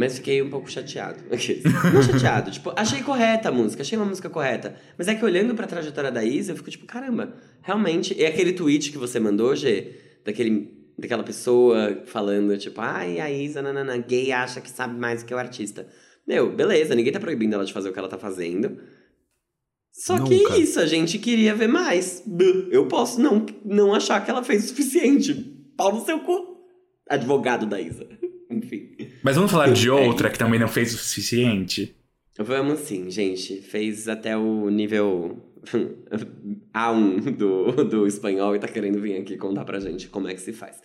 [0.00, 1.22] Mas fiquei um pouco chateado.
[1.28, 4.74] Não chateado, tipo, achei correta a música, achei uma música correta.
[4.96, 8.18] Mas é que olhando pra trajetória da Isa, eu fico tipo, caramba, realmente.
[8.18, 9.94] É aquele tweet que você mandou, G,
[10.24, 15.26] daquele, daquela pessoa falando, tipo, ai, a Isa, nanana, gay acha que sabe mais do
[15.26, 15.86] que o artista.
[16.26, 18.78] Meu, beleza, ninguém tá proibindo ela de fazer o que ela tá fazendo.
[19.92, 20.30] Só Nunca.
[20.30, 22.24] que isso, a gente queria ver mais.
[22.70, 25.34] Eu posso não, não achar que ela fez o suficiente.
[25.76, 26.56] Pau no seu cu.
[27.06, 28.08] Advogado da Isa.
[28.50, 28.89] Enfim.
[29.22, 29.92] Mas vamos falar de É.
[29.92, 31.94] outra que também não fez o suficiente?
[32.38, 33.60] Vamos sim, gente.
[33.60, 35.38] Fez até o nível
[36.74, 40.40] A1 do, do espanhol e tá querendo vir aqui contar pra gente como é que
[40.40, 40.76] se faz.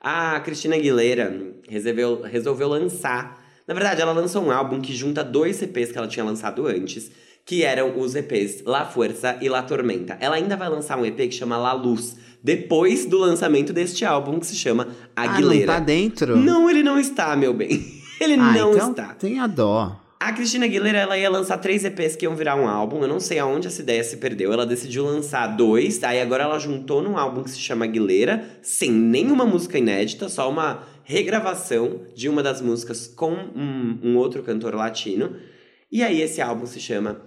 [0.00, 3.42] A Cristina Aguilera resolveu, resolveu lançar.
[3.66, 7.10] Na verdade, ela lançou um álbum que junta dois EPs que ela tinha lançado antes,
[7.46, 10.18] que eram os EPs La Fuerza e La Tormenta.
[10.20, 14.38] Ela ainda vai lançar um EP que chama La Luz, depois do lançamento deste álbum
[14.38, 15.72] que se chama Aguilera.
[15.72, 16.36] Ah, não tá dentro?
[16.36, 18.04] Não, ele não está, meu bem.
[18.20, 19.12] Ele ah, não então está.
[19.14, 20.00] Tenha dó.
[20.20, 23.02] A Cristina Aguilera, ela ia lançar três EPs que iam virar um álbum.
[23.02, 24.52] Eu não sei aonde essa ideia se perdeu.
[24.52, 28.90] Ela decidiu lançar dois, aí agora ela juntou num álbum que se chama Aguilera, sem
[28.90, 34.74] nenhuma música inédita, só uma regravação de uma das músicas com um, um outro cantor
[34.74, 35.34] latino.
[35.90, 37.20] E aí esse álbum se chama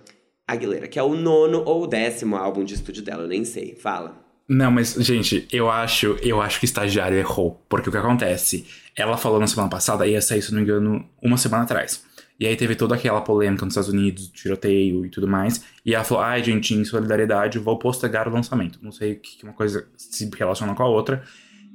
[0.47, 3.75] Aguilera, que é o nono ou o décimo álbum de estúdio dela, eu nem sei.
[3.75, 4.26] Fala.
[4.49, 7.61] Não, mas, gente, eu acho, eu acho que o estagiário errou.
[7.67, 8.65] Porque o que acontece?
[8.95, 12.03] Ela falou na semana passada, ia sair, se não me engano, uma semana atrás.
[12.39, 15.63] E aí teve toda aquela polêmica nos Estados Unidos, tiroteio e tudo mais.
[15.85, 18.79] E ela falou, ai, gente, em solidariedade, vou postergar o lançamento.
[18.81, 21.23] Não sei que uma coisa se relaciona com a outra.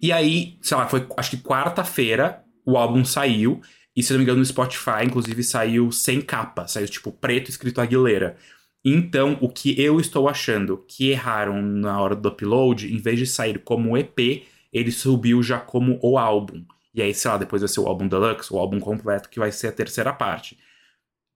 [0.01, 3.61] E aí, sei lá, foi acho que quarta-feira o álbum saiu.
[3.95, 6.67] E se não me engano, no Spotify, inclusive, saiu sem capa.
[6.67, 8.37] Saiu, tipo, preto escrito Aguilera.
[8.85, 13.27] Então, o que eu estou achando que erraram na hora do upload, em vez de
[13.27, 16.65] sair como EP, ele subiu já como o álbum.
[16.95, 19.53] E aí, sei lá, depois vai ser o álbum deluxe, o álbum completo, que vai
[19.53, 20.59] ser a terceira parte.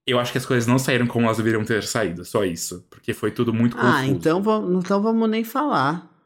[0.05, 2.85] Eu acho que as coisas não saíram como elas deveriam ter saído, só isso.
[2.89, 3.93] Porque foi tudo muito confuso.
[3.93, 4.39] Ah, então,
[4.79, 6.16] então vamos nem falar.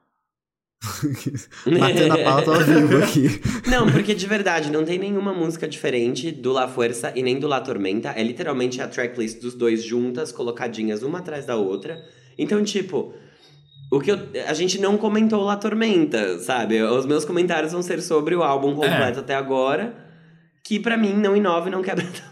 [1.79, 3.41] Matando a pauta ao vivo aqui.
[3.69, 7.47] Não, porque de verdade, não tem nenhuma música diferente do La Fuerza e nem do
[7.47, 8.09] La Tormenta.
[8.09, 12.03] É literalmente a tracklist dos dois juntas, colocadinhas uma atrás da outra.
[12.37, 13.13] Então, tipo,
[13.91, 14.17] o que eu,
[14.47, 16.81] a gente não comentou La Tormenta, sabe?
[16.81, 19.93] Os meus comentários vão ser sobre o álbum completo até agora,
[20.63, 22.05] que pra mim não inova e não quebra.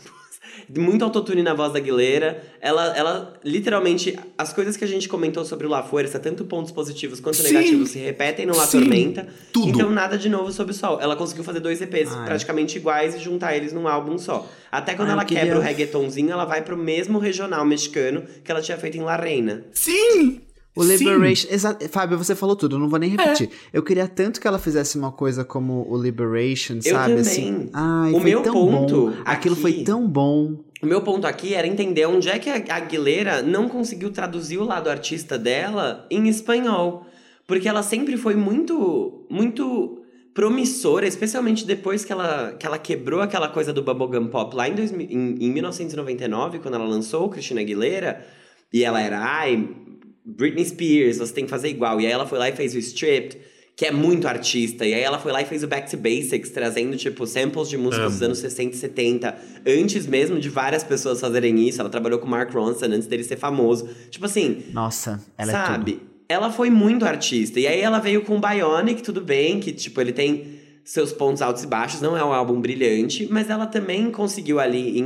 [0.77, 2.43] Muito autotune na voz da Aguilera.
[2.61, 6.71] Ela, ela, literalmente, as coisas que a gente comentou sobre o La Fuerza, tanto pontos
[6.71, 7.53] positivos quanto Sim.
[7.53, 8.81] negativos, se repetem no La Sim.
[8.81, 9.27] Tormenta.
[9.51, 9.69] Tudo.
[9.69, 10.99] Então, nada de novo sob o sol.
[11.01, 12.25] Ela conseguiu fazer dois EPs Ai.
[12.25, 14.47] praticamente iguais e juntar eles num álbum só.
[14.71, 18.61] Até quando eu ela quebra o reggaetonzinho, ela vai pro mesmo regional mexicano que ela
[18.61, 19.65] tinha feito em La Reina.
[19.73, 20.41] Sim!
[20.81, 20.83] O.
[20.87, 21.47] Liberation.
[21.89, 23.49] Fábio, você falou tudo, eu não vou nem repetir.
[23.73, 27.15] Eu queria tanto que ela fizesse uma coisa como o Liberation, Eu sabe?
[27.15, 27.21] também.
[27.21, 27.69] Assim.
[27.73, 29.13] Ai, O meu ponto bom.
[29.25, 30.63] Aquilo aqui- foi tão bom.
[30.81, 34.63] O meu ponto aqui era entender onde é que a Aguilera não conseguiu traduzir o
[34.63, 37.05] lado artista dela em espanhol.
[37.45, 39.97] Porque ela sempre foi muito, muito
[40.33, 44.75] promissora, especialmente depois que ela, que ela quebrou aquela coisa do bubblegum pop lá em,
[44.75, 48.25] 2000 em, em 1999, quando ela lançou o Christina Aguilera.
[48.71, 49.67] E ela era, ai,
[50.37, 51.99] Britney Spears, você tem que fazer igual.
[51.99, 53.37] E aí ela foi lá e fez o Stripped,
[53.75, 54.85] que é muito artista.
[54.85, 57.77] E aí ela foi lá e fez o Back to Basics, trazendo, tipo, samples de
[57.77, 59.37] músicas dos anos 60 e 70.
[59.65, 61.79] Antes mesmo de várias pessoas fazerem isso.
[61.79, 63.89] Ela trabalhou com o Mark Ronson antes dele ser famoso.
[64.09, 66.01] Tipo assim, Nossa, ela é sabe?
[66.27, 67.59] Ela foi muito artista.
[67.59, 71.41] E aí ela veio com o Bionic, tudo bem, que, tipo, ele tem seus pontos
[71.41, 72.01] altos e baixos.
[72.01, 74.99] Não é um álbum brilhante, mas ela também conseguiu ali...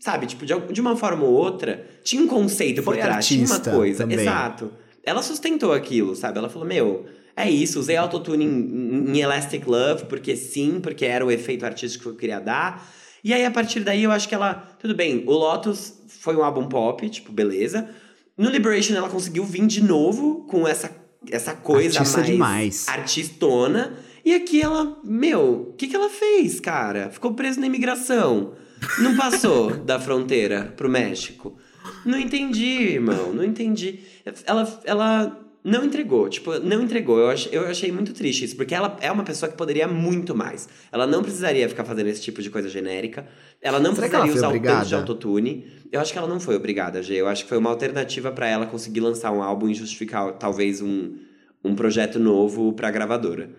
[0.00, 3.44] Sabe, tipo, de, de uma forma ou outra, tinha um conceito por Foi trás, tinha
[3.44, 4.04] uma coisa.
[4.04, 4.18] também.
[4.20, 4.72] Exato.
[5.04, 6.38] Ela sustentou aquilo, sabe?
[6.38, 7.04] Ela falou, meu,
[7.36, 12.04] é isso, usei autotune em, em Elastic Love, porque sim, porque era o efeito artístico
[12.04, 12.90] que eu queria dar.
[13.22, 14.54] E aí, a partir daí, eu acho que ela.
[14.78, 17.88] Tudo bem, o Lotus foi um álbum pop, tipo, beleza.
[18.36, 20.90] No Liberation, ela conseguiu vir de novo com essa,
[21.30, 22.88] essa coisa Artista mais demais.
[22.88, 23.92] artistona.
[24.24, 27.10] E aqui ela, meu, o que, que ela fez, cara?
[27.10, 28.54] Ficou preso na imigração.
[28.98, 31.56] Não passou da fronteira pro México.
[32.04, 34.00] Não entendi, irmão, não entendi.
[34.46, 37.18] Ela, ela não entregou, tipo, não entregou.
[37.18, 40.34] Eu, ach, eu achei muito triste isso, porque ela é uma pessoa que poderia muito
[40.34, 40.68] mais.
[40.90, 43.26] Ela não precisaria ficar fazendo esse tipo de coisa genérica.
[43.60, 44.78] Ela não Será ela precisaria foi usar o obrigada?
[44.78, 45.66] tanto de autotune.
[45.92, 47.14] Eu acho que ela não foi obrigada, Gê.
[47.20, 50.80] Eu acho que foi uma alternativa pra ela conseguir lançar um álbum e justificar talvez
[50.80, 51.16] um,
[51.62, 53.50] um projeto novo pra gravadora.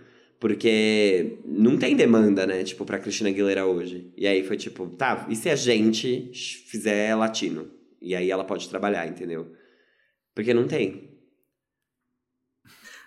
[0.41, 2.63] Porque não tem demanda, né?
[2.63, 4.11] Tipo, pra Cristina Aguilera hoje.
[4.17, 6.33] E aí foi tipo, tá, e se a gente
[6.67, 7.69] fizer latino?
[8.01, 9.53] E aí ela pode trabalhar, entendeu?
[10.33, 11.11] Porque não tem.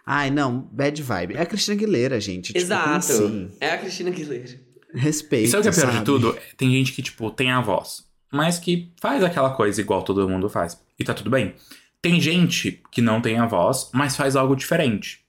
[0.07, 1.35] Ai, não, bad vibe.
[1.35, 2.53] É a Cristina Aguilera, gente.
[2.53, 2.99] Tipo, Exato.
[2.99, 3.51] assim?
[3.61, 4.61] É a Cristina Aguilera.
[4.95, 5.49] Respeito.
[5.49, 5.99] E sabe o que é pior sabe?
[5.99, 6.39] de tudo?
[6.57, 10.49] Tem gente que, tipo, tem a voz, mas que faz aquela coisa igual todo mundo
[10.49, 10.81] faz.
[10.97, 11.57] E tá tudo bem.
[12.01, 15.24] Tem gente que não tem a voz, mas faz algo diferente.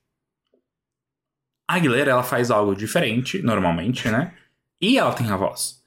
[1.68, 4.34] A Aguilera, ela faz algo diferente, normalmente, né?
[4.82, 5.78] E ela tem a voz.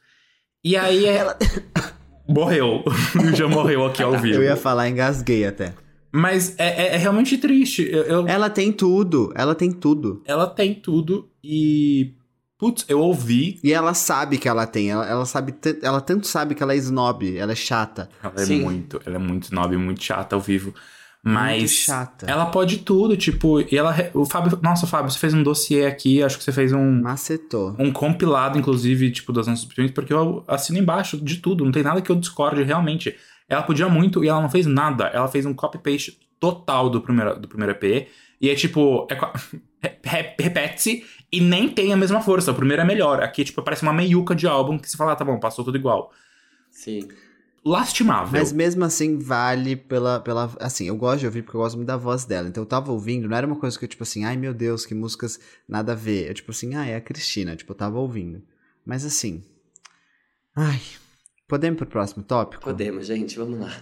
[0.65, 1.37] E aí ela.
[2.29, 2.85] Morreu.
[3.35, 4.37] Já morreu aqui ao vivo.
[4.39, 5.73] Eu ia falar, engasguei até.
[6.13, 7.89] Mas é, é- é realmente triste.
[7.91, 10.23] Eu, eu- Ela tem tudo, ela tem tudo.
[10.27, 12.15] Ela tem tudo e.
[12.59, 13.61] Putz, eu ouvi.
[13.63, 16.77] E ela sabe que ela tem, ela, ela sabe, ela tanto sabe que ela é
[16.77, 18.09] snob, ela é chata.
[18.21, 18.63] Ela é Sim.
[18.63, 20.75] muito, ela é muito snob, muito chata ao vivo.
[21.29, 22.25] Muito Mas chata.
[22.27, 23.95] ela pode tudo, tipo, e ela.
[24.15, 24.59] O Fábio.
[24.63, 27.03] Nossa, Fábio, você fez um dossiê aqui, acho que você fez um.
[27.03, 27.77] Macetou.
[27.79, 31.83] Um compilado, inclusive, tipo, das nossas opiniões, porque eu assino embaixo de tudo, não tem
[31.83, 33.15] nada que eu discorde realmente.
[33.47, 35.05] Ela podia muito e ela não fez nada.
[35.09, 38.09] Ela fez um copy-paste total do primeiro, do primeiro EP.
[38.41, 39.99] E é tipo, é,
[40.39, 42.53] repete-se e nem tem a mesma força.
[42.53, 43.23] O primeiro é melhor.
[43.23, 45.77] Aqui, tipo, parece uma meiuca de álbum que você fala, ah, tá bom, passou tudo
[45.77, 46.11] igual.
[46.71, 47.07] Sim.
[47.69, 48.39] Lastimável.
[48.39, 50.51] Mas mesmo assim, vale pela, pela.
[50.59, 52.49] Assim, eu gosto de ouvir porque eu gosto muito da voz dela.
[52.49, 54.87] Então eu tava ouvindo, não era uma coisa que eu, tipo assim, ai meu Deus,
[54.87, 55.39] que músicas
[55.69, 56.29] nada a ver.
[56.29, 57.55] Eu, tipo assim, ah, é a Cristina.
[57.55, 58.43] Tipo, eu tava ouvindo.
[58.87, 59.45] Mas assim.
[60.57, 60.81] Ai.
[61.47, 62.63] Podemos ir pro próximo tópico?
[62.63, 63.73] Podemos, gente, vamos lá.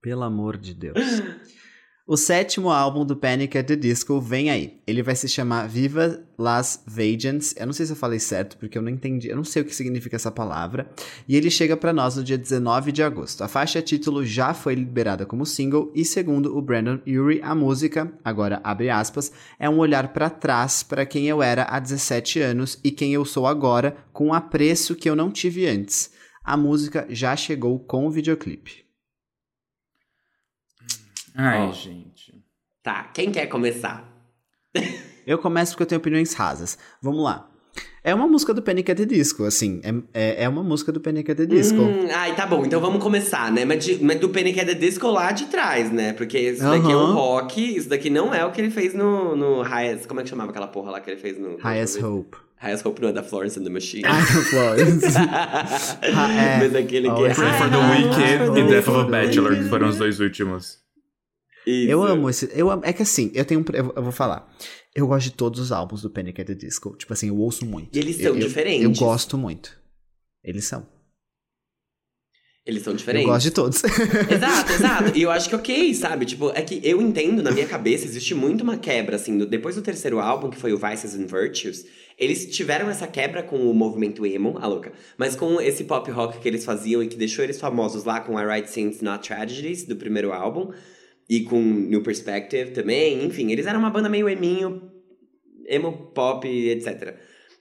[0.00, 0.96] Pelo amor de Deus.
[2.04, 3.56] O sétimo álbum do Panic!
[3.56, 4.80] at the Disco vem aí.
[4.88, 7.54] Ele vai se chamar Viva Las Vagans.
[7.56, 9.28] Eu não sei se eu falei certo, porque eu não entendi.
[9.28, 10.90] Eu não sei o que significa essa palavra.
[11.28, 13.44] E ele chega pra nós no dia 19 de agosto.
[13.44, 15.92] A faixa título já foi liberada como single.
[15.94, 20.82] E segundo o Brandon Urie, a música, agora abre aspas, é um olhar pra trás
[20.82, 24.96] para quem eu era há 17 anos e quem eu sou agora, com um apreço
[24.96, 26.10] que eu não tive antes.
[26.42, 28.81] A música já chegou com o videoclipe.
[31.34, 31.72] Ai, Ó.
[31.72, 32.34] gente.
[32.82, 34.04] Tá, quem quer começar?
[35.26, 36.76] Eu começo porque eu tenho opiniões rasas.
[37.00, 37.48] Vamos lá.
[38.04, 38.90] É uma música do Panic!
[38.90, 39.80] at the Disco, assim.
[39.84, 41.30] É, é, é uma música do Panic!
[41.30, 41.80] at the Disco.
[41.80, 43.64] Hum, ai, tá bom, então vamos começar, né?
[43.64, 44.58] Mas, de- mas do Panic!
[44.58, 46.12] at the Disco lá de trás, né?
[46.12, 49.36] Porque isso daqui é um rock, isso daqui não é o que ele fez no,
[49.36, 50.08] no Highest...
[50.08, 51.56] Como é que chamava aquela porra lá que ele fez no...
[51.58, 52.36] Highest Hope.
[52.60, 54.04] Highest Hope não é da Florence and the Machine.
[54.04, 55.06] Ai, Florence.
[56.02, 56.58] é.
[56.58, 57.32] Mas aquele que é...
[57.32, 59.04] Always Pray for the Wicked ai, e Death of a.
[59.04, 60.81] Bachelor, que foram os dois últimos.
[61.66, 61.90] Isso.
[61.90, 62.50] Eu amo esse.
[62.54, 63.60] Eu amo, é que assim, eu tenho.
[63.60, 64.52] um- Eu, eu vou falar.
[64.94, 66.40] Eu gosto de todos os álbuns do Panic!
[66.40, 66.96] at the Disco.
[66.96, 67.96] Tipo assim, eu ouço muito.
[67.96, 68.82] E eles Eu- são eu- diferentes.
[69.00, 69.80] Eu gosto muito.
[70.44, 70.86] Eles são.
[72.64, 73.26] Eles são Eu diferentes.
[73.28, 73.82] gosto de todos.
[74.30, 75.18] Exato, exato.
[75.18, 76.24] E eu acho que ok, sabe?
[76.24, 79.36] Tipo, é que eu entendo, na minha cabeça, existe muito uma quebra, assim.
[79.36, 81.84] do- depois do terceiro álbum, que foi o Vices and Virtues,
[82.16, 84.92] eles tiveram essa quebra com o movimento emo, a louca.
[85.18, 88.38] Mas com esse pop rock que eles faziam e que deixou eles famosos lá com
[88.38, 90.70] I Write Scenes Not Tragedies, do primeiro álbum.
[91.28, 93.24] E com New Perspective também.
[93.24, 94.90] Enfim, eles eram uma banda meio eminho,
[95.66, 97.16] emo pop, etc.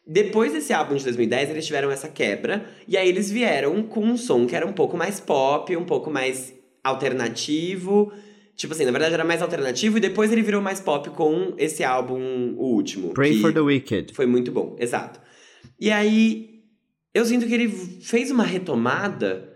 [0.06, 2.66] Depois desse álbum de 2010, eles tiveram essa quebra.
[2.88, 6.10] E aí eles vieram com um som que era um pouco mais pop, um pouco
[6.10, 6.54] mais
[6.84, 8.12] alternativo.
[8.56, 9.98] Tipo assim, na verdade era mais alternativo.
[9.98, 13.14] E depois ele virou mais pop com esse álbum, o último.
[13.14, 14.14] Pray for the Wicked.
[14.14, 15.20] Foi muito bom, exato.
[15.80, 16.62] E aí,
[17.14, 19.52] eu sinto que ele fez uma retomada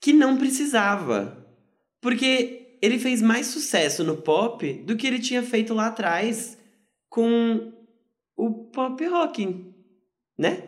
[0.00, 1.46] que não precisava.
[2.00, 6.58] Porque ele fez mais sucesso no pop do que ele tinha feito lá atrás
[7.08, 7.72] com
[8.36, 9.64] o pop rock,
[10.38, 10.62] né?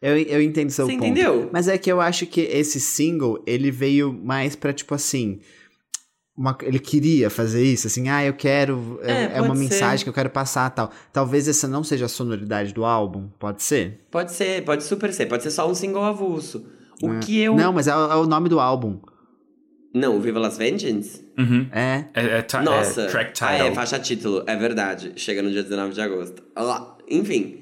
[0.00, 1.04] Eu, eu entendo seu Você ponto.
[1.04, 1.48] entendeu?
[1.52, 5.38] Mas é que eu acho que esse single, ele veio mais pra, tipo assim.
[6.36, 8.98] uma- ele queria fazer isso, assim, ah, eu quero.
[9.02, 9.60] É, É, é uma ser.
[9.60, 10.90] mensagem que eu quero passar tal.
[11.12, 14.00] Talvez essa não seja a sonoridade do álbum, pode ser?
[14.10, 15.26] Pode ser, pode super ser.
[15.26, 16.66] Pode ser só um single avulso.
[17.02, 17.18] O É.
[17.20, 17.54] que eu...
[17.54, 18.98] Não, mas é, é o nome do álbum.
[19.94, 21.22] Não, Viva Las Vengeance?
[21.38, 21.66] Uhum.
[21.70, 22.04] É.
[22.14, 23.06] É, é, ta- é Nossa.
[23.06, 23.66] track Ah, title.
[23.68, 24.42] é, faixa título.
[24.46, 25.12] É verdade.
[25.16, 26.42] Chega no dia 19 de agosto.
[26.56, 26.96] Lá.
[27.10, 27.58] Enfim.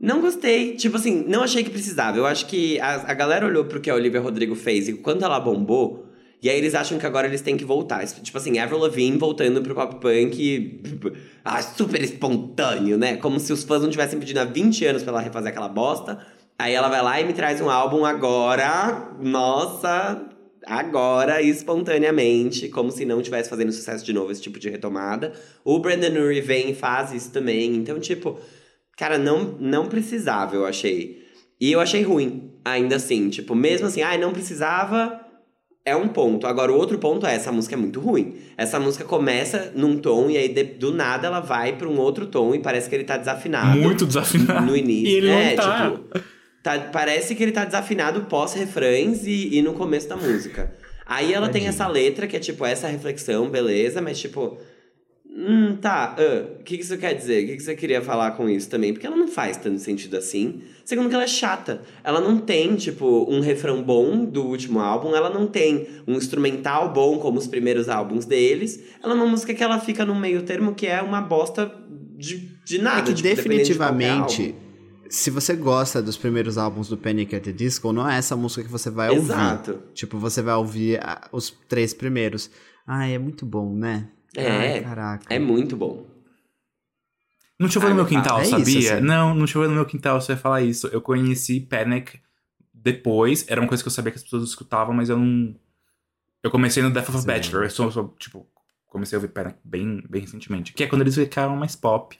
[0.00, 0.74] Não gostei.
[0.76, 2.16] Tipo assim, não achei que precisava.
[2.16, 5.22] Eu acho que a, a galera olhou pro que a Olivia Rodrigo fez e quando
[5.24, 6.04] ela bombou.
[6.42, 8.04] E aí eles acham que agora eles têm que voltar.
[8.06, 10.82] Tipo assim, Avril Lavigne voltando pro pop punk.
[11.46, 13.16] Ah, super espontâneo, né?
[13.18, 16.18] Como se os fãs não tivessem pedido há 20 anos pra ela refazer aquela bosta.
[16.58, 19.10] Aí ela vai lá e me traz um álbum agora.
[19.20, 20.22] Nossa,
[20.66, 25.32] agora, espontaneamente, como se não estivesse fazendo sucesso de novo, esse tipo de retomada.
[25.64, 27.74] O Brandon Urie vem e faz isso também.
[27.74, 28.38] Então, tipo,
[28.96, 31.22] cara, não, não precisava, eu achei.
[31.60, 33.28] E eu achei ruim, ainda assim.
[33.30, 35.20] Tipo, mesmo assim, ai, não precisava,
[35.84, 36.46] é um ponto.
[36.46, 38.34] Agora, o outro ponto é, essa música é muito ruim.
[38.56, 42.26] Essa música começa num tom e aí de- do nada ela vai pra um outro
[42.26, 43.78] tom e parece que ele tá desafinado.
[43.78, 44.66] Muito desafinado.
[44.66, 45.08] No início.
[45.08, 45.90] E ele é, não tá.
[45.90, 46.33] tipo,
[46.64, 50.74] tá- parece que ele tá desafinado pós-refrães e, e no começo da música.
[51.06, 51.68] Aí ela tem Tadinho.
[51.68, 54.58] essa letra que é tipo essa reflexão, beleza, mas tipo.
[55.36, 56.14] Hum, tá.
[56.60, 57.42] O que, que isso quer dizer?
[57.42, 58.92] O que, que você queria falar com isso também?
[58.92, 60.60] Porque ela não faz tanto sentido assim.
[60.84, 61.82] Segundo que ela é chata.
[62.04, 65.14] Ela não tem, tipo, um refrão bom do último álbum.
[65.14, 68.80] Ela não tem um instrumental bom como os primeiros álbuns deles.
[69.02, 71.70] Ela é uma música que ela fica no meio termo que é uma bosta
[72.16, 73.02] de, de É nada.
[73.02, 74.63] que tipo, de definitivamente, álbum.
[75.08, 77.34] Se você gosta dos primeiros álbuns do Panic!
[77.34, 79.32] at the Disco, não é essa música que você vai ouvir.
[79.32, 79.82] Exato.
[79.94, 81.00] Tipo, você vai ouvir
[81.32, 82.50] os três primeiros.
[82.86, 84.08] Ai, é muito bom, né?
[84.36, 85.32] É, Ai, caraca.
[85.32, 86.06] É muito bom.
[87.58, 88.94] Não choveu no meu quintal, É isso, sabia?
[88.94, 89.04] assim.
[89.04, 90.88] Não, não choveu no meu quintal, você ia falar isso.
[90.88, 92.18] Eu conheci Panic
[92.72, 95.54] depois, era uma coisa que eu sabia que as pessoas escutavam, mas eu não.
[96.42, 97.22] Eu comecei no Death of a.
[97.22, 98.46] Bachelor, eu sou, sou, tipo,
[98.86, 100.72] comecei a ouvir Panic bem, bem recentemente.
[100.72, 102.18] Que é quando eles ficaram mais pop.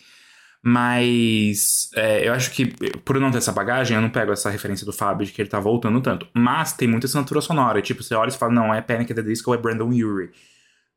[0.66, 2.64] Mas é, eu acho que,
[3.04, 5.48] por não ter essa bagagem, eu não pego essa referência do Fábio de que ele
[5.48, 6.26] tá voltando tanto.
[6.32, 7.82] Mas tem muita assinatura sonora.
[7.82, 9.12] Tipo, você olha e fala, não, é Panic!
[9.12, 10.30] at the Disco ou é Brandon Urie.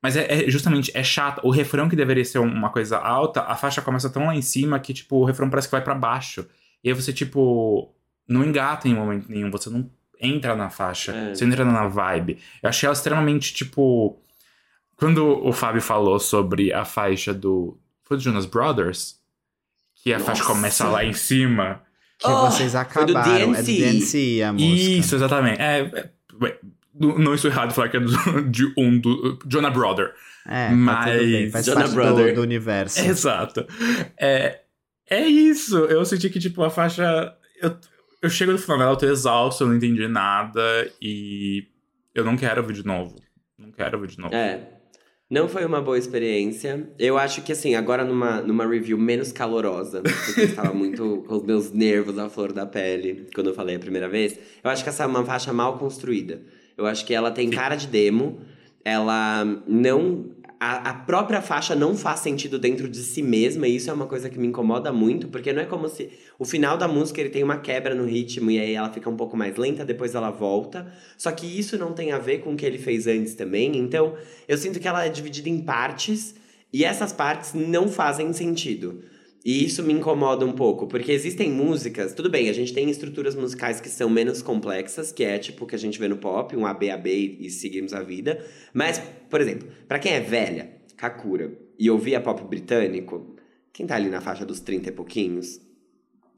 [0.02, 1.42] Mas é, é justamente, é chato.
[1.44, 4.80] O refrão que deveria ser uma coisa alta, a faixa começa tão lá em cima
[4.80, 6.48] que, tipo, o refrão parece que vai pra baixo.
[6.82, 7.94] E aí você, tipo,
[8.26, 9.52] não engata em momento nenhum.
[9.52, 11.12] Você não entra na faixa.
[11.12, 11.36] É.
[11.36, 12.40] Você entra na vibe.
[12.64, 14.18] Eu achei ela extremamente, tipo...
[14.96, 17.78] Quando o Fábio falou sobre a faixa do...
[18.06, 19.17] Foi do Jonas Brothers?
[20.04, 20.54] Que a faixa Nossa.
[20.56, 21.82] começa lá em cima.
[22.20, 23.54] Que Oh, vocês foi do acabaram.
[23.56, 23.78] É do DNC.
[23.80, 24.76] DNC a música.
[25.00, 25.62] Isso, exatamente.
[25.62, 26.58] É, é,
[27.00, 30.14] não não estou errado falar que é do, de um do Jonah Brother.
[30.48, 31.50] É, Mas- tá tudo bem.
[31.52, 32.28] Faz Jonah parte Brother.
[32.30, 33.00] do, do universo.
[33.06, 33.66] Exato.
[34.20, 34.62] É,
[35.10, 35.78] é isso.
[35.86, 37.34] Eu senti que, tipo, a faixa.
[37.62, 37.78] Eu,
[38.22, 40.62] eu chego no final dela, eu tô exausto, eu não entendi nada
[41.02, 41.68] e
[42.16, 43.16] eu não quero ouvir de novo.
[43.60, 44.34] Não quero ouvir de novo.
[44.34, 44.77] É.
[45.30, 46.90] Não foi uma boa experiência.
[46.98, 51.36] Eu acho que, assim, agora numa, numa review menos calorosa, porque eu estava muito com
[51.36, 54.84] os meus nervos à flor da pele quando eu falei a primeira vez, eu acho
[54.84, 56.42] que essa é uma faixa mal construída.
[56.78, 58.40] Eu acho que ela tem cara de demo,
[58.86, 60.30] ela não.
[60.60, 64.08] A, a própria faixa não faz sentido dentro de si mesma, e isso é uma
[64.08, 66.10] coisa que me incomoda muito, porque não é como se.
[66.40, 69.16] O final da música ele tem uma quebra no ritmo e aí ela fica um
[69.16, 70.92] pouco mais lenta, depois ela volta.
[71.18, 73.78] Só que isso não tem a ver com o que ele fez antes também.
[73.78, 74.16] Então,
[74.48, 76.36] eu sinto que ela é dividida em partes
[76.74, 79.04] e essas partes não fazem sentido.
[79.48, 83.34] E isso me incomoda um pouco, porque existem músicas, tudo bem, a gente tem estruturas
[83.34, 86.54] musicais que são menos complexas, que é tipo o que a gente vê no pop,
[86.54, 88.46] um ABAB e seguimos a vida.
[88.74, 93.38] Mas, por exemplo, pra quem é velha, Kakura, e ouvia pop britânico,
[93.72, 95.62] quem tá ali na faixa dos 30 e pouquinhos,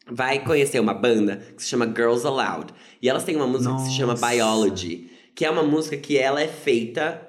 [0.08, 2.72] vai conhecer uma banda que se chama Girls Aloud.
[3.02, 4.30] E elas têm uma música que se chama Nossa.
[4.30, 7.28] Biology, que é uma música que ela é feita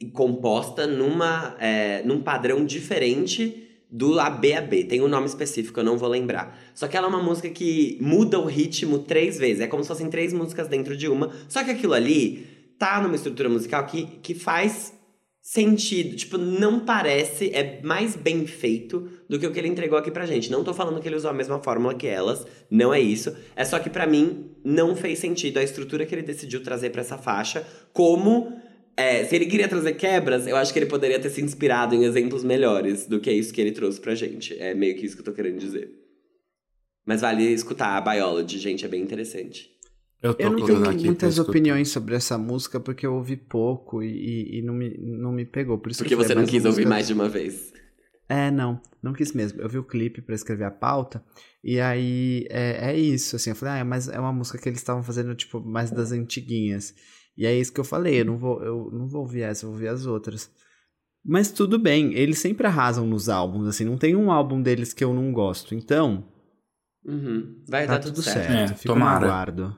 [0.00, 4.84] e composta numa, é, num padrão diferente do ABAB.
[4.84, 6.58] Tem um nome específico, eu não vou lembrar.
[6.74, 9.60] Só que ela é uma música que muda o ritmo três vezes.
[9.60, 11.30] É como se fossem três músicas dentro de uma.
[11.48, 12.46] Só que aquilo ali
[12.78, 14.94] tá numa estrutura musical que, que faz
[15.42, 16.16] sentido.
[16.16, 20.26] Tipo, não parece, é mais bem feito do que o que ele entregou aqui pra
[20.26, 20.50] gente.
[20.50, 23.34] Não tô falando que ele usou a mesma fórmula que elas, não é isso.
[23.56, 27.00] É só que pra mim não fez sentido a estrutura que ele decidiu trazer pra
[27.00, 28.52] essa faixa, como
[29.00, 32.04] é, se ele queria trazer quebras, eu acho que ele poderia ter se inspirado em
[32.04, 34.54] exemplos melhores do que isso que ele trouxe pra gente.
[34.58, 35.90] É meio que isso que eu tô querendo dizer.
[37.06, 39.68] Mas vale escutar a Biology, gente, é bem interessante.
[40.22, 44.02] Eu tô Eu não tenho aqui muitas opiniões sobre essa música porque eu ouvi pouco
[44.02, 45.78] e, e- e não, me, não me pegou.
[45.78, 47.72] Por isso Porque que eu você não quis ouvir música- mais de uma vez.
[48.28, 49.60] É, não, não quis mesmo.
[49.62, 51.24] Eu vi o clipe pra escrever a pauta
[51.64, 53.50] e aí é, é isso, assim.
[53.50, 56.94] Eu falei, ah, mas é uma música que eles estavam fazendo, tipo, mais das antiguinhas.
[57.36, 59.68] E é isso que eu falei, eu não vou, eu não vou ouvir essa, eu
[59.70, 60.50] vou ouvir as outras.
[61.24, 65.04] Mas tudo bem, eles sempre arrasam nos álbuns, assim, não tem um álbum deles que
[65.04, 65.74] eu não gosto.
[65.74, 66.24] Então,
[67.04, 67.62] Uhum.
[67.66, 68.46] Vai tá dar tudo tudo certo.
[68.46, 68.72] certo.
[68.72, 69.20] É, Fico tomara.
[69.20, 69.76] no aguardo.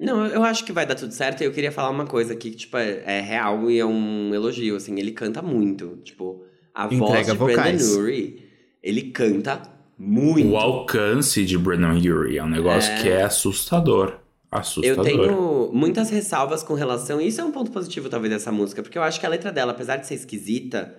[0.00, 1.40] Não, eu- acho que vai dar tudo certo.
[1.40, 4.34] E eu queria falar uma coisa aqui que, tipo, é, é real e é um
[4.34, 4.98] elogio, assim.
[4.98, 5.96] Ele canta muito.
[6.02, 6.44] Tipo,
[6.74, 7.86] a voz Entrega de vocais.
[7.88, 8.42] Brandon Urie,
[8.82, 9.62] ele canta
[9.96, 10.48] muito.
[10.50, 13.00] O alcance de Brandon Urie é um negócio É.
[13.02, 14.18] que é assustador.
[14.56, 14.98] Assustador.
[14.98, 17.20] Eu tenho muitas ressalvas com relação.
[17.20, 18.82] Isso é um ponto positivo, talvez, dessa música.
[18.82, 20.94] Porque eu acho que a letra dela, apesar de ser esquisita,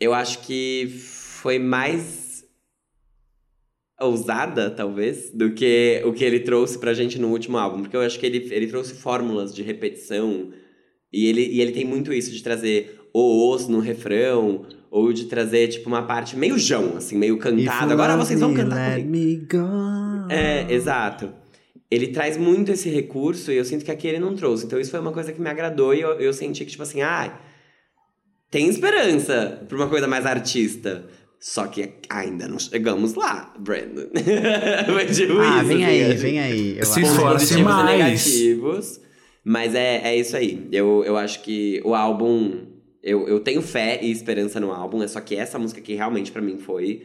[0.00, 2.44] eu acho que foi mais
[4.00, 7.82] ousada, talvez, do que o que ele trouxe pra gente no último álbum.
[7.82, 10.50] Porque eu acho que ele, ele trouxe fórmulas de repetição.
[11.12, 14.66] E ele, e ele tem muito isso de trazer os no refrão.
[14.90, 17.90] Ou de trazer, tipo, uma parte meio João, assim, meio cantado.
[17.92, 19.56] Agora vocês vão cantar comigo.
[20.28, 21.32] É, exato.
[21.92, 24.64] Ele traz muito esse recurso e eu sinto que aqui ele não trouxe.
[24.64, 27.02] Então isso foi uma coisa que me agradou e eu, eu senti que, tipo assim,
[27.02, 27.38] ah,
[28.50, 31.04] tem esperança pra uma coisa mais artista.
[31.38, 34.06] Só que ainda não chegamos lá, Brandon.
[34.86, 36.22] Foi tipo ah, isso, vem assim, aí, acho.
[36.22, 36.78] vem aí.
[36.78, 37.14] Eu Se acho.
[37.16, 37.98] for- positivos Esforce e mais.
[37.98, 39.00] negativos.
[39.44, 40.68] Mas é, é isso aí.
[40.70, 42.66] Eu, eu acho que o álbum.
[43.02, 46.30] Eu, eu tenho fé e esperança no álbum, é só que essa música aqui realmente
[46.30, 47.02] pra mim foi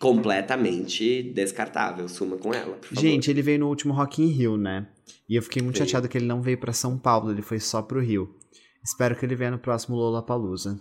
[0.00, 2.08] completamente descartável.
[2.08, 3.00] Suma com ela, por favor.
[3.00, 4.86] Gente, ele veio no último Rock in Rio, né?
[5.28, 5.86] E eu fiquei muito Veio.
[5.86, 8.34] chateado que ele não veio pra São Paulo, ele foi só pro Rio.
[8.84, 10.78] Espero que ele venha no próximo Lollapalooza.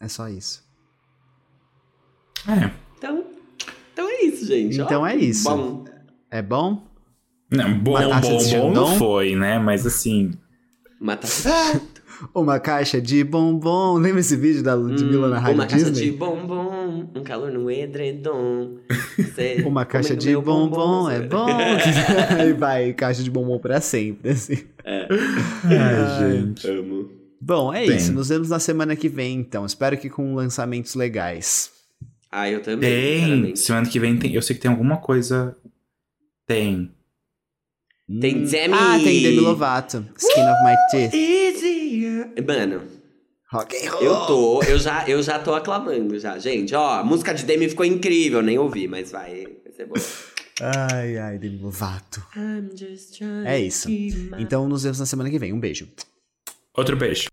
[0.00, 0.62] É só isso.
[2.46, 2.70] É.
[2.96, 3.24] Então,
[3.92, 4.80] então é isso, gente.
[4.80, 5.44] Então Ó, é isso.
[5.44, 5.84] Bom,
[6.30, 6.86] É bom?
[7.50, 9.58] Não, bom, bom, bom não foi, né?
[9.58, 10.30] Mas assim.
[11.00, 11.28] matar.
[12.34, 13.94] Uma caixa de bombom.
[13.98, 16.10] Lembra esse vídeo da Ludmilla na Rádio Hum, uma caixa Disney?
[16.10, 18.76] de bombom, um calor no edredom.
[19.66, 21.46] Uma caixa de meu bombom, é bom.
[22.38, 24.64] Aí vai, caixa de bombom pra sempre, assim.
[24.84, 26.68] Ai, gente.
[26.68, 27.10] Amo.
[27.40, 27.96] Bom, é Tem.
[27.96, 28.12] isso.
[28.12, 29.64] Nos vemos na semana que vem, então.
[29.64, 31.70] Espero que com lançamentos legais.
[32.30, 33.42] Ah, eu também.
[33.44, 33.56] Tem.
[33.56, 34.34] Semana que vem tem.
[34.34, 35.56] Eu sei que tem alguma coisa.
[36.46, 36.90] Tem.
[38.18, 38.74] Tem Demi.
[38.74, 40.04] Ah, tem Demi Lovato.
[40.16, 41.14] Skin of My Teeth.
[41.14, 42.32] Easier.
[42.46, 42.82] Mano,
[43.52, 44.02] Rock and roll.
[44.02, 46.38] eu tô, eu já, eu já tô aclamando já.
[46.38, 50.00] Gente, ó, a música de Demi ficou incrível, nem ouvi, mas vai, vai ser boa.
[50.92, 52.22] Ai, ai, Demi Lovato.
[52.36, 53.88] I'm just trying É isso.
[54.38, 55.52] Então nos vemos na semana que vem.
[55.52, 55.88] Um beijo.
[56.76, 57.28] Outro beijo.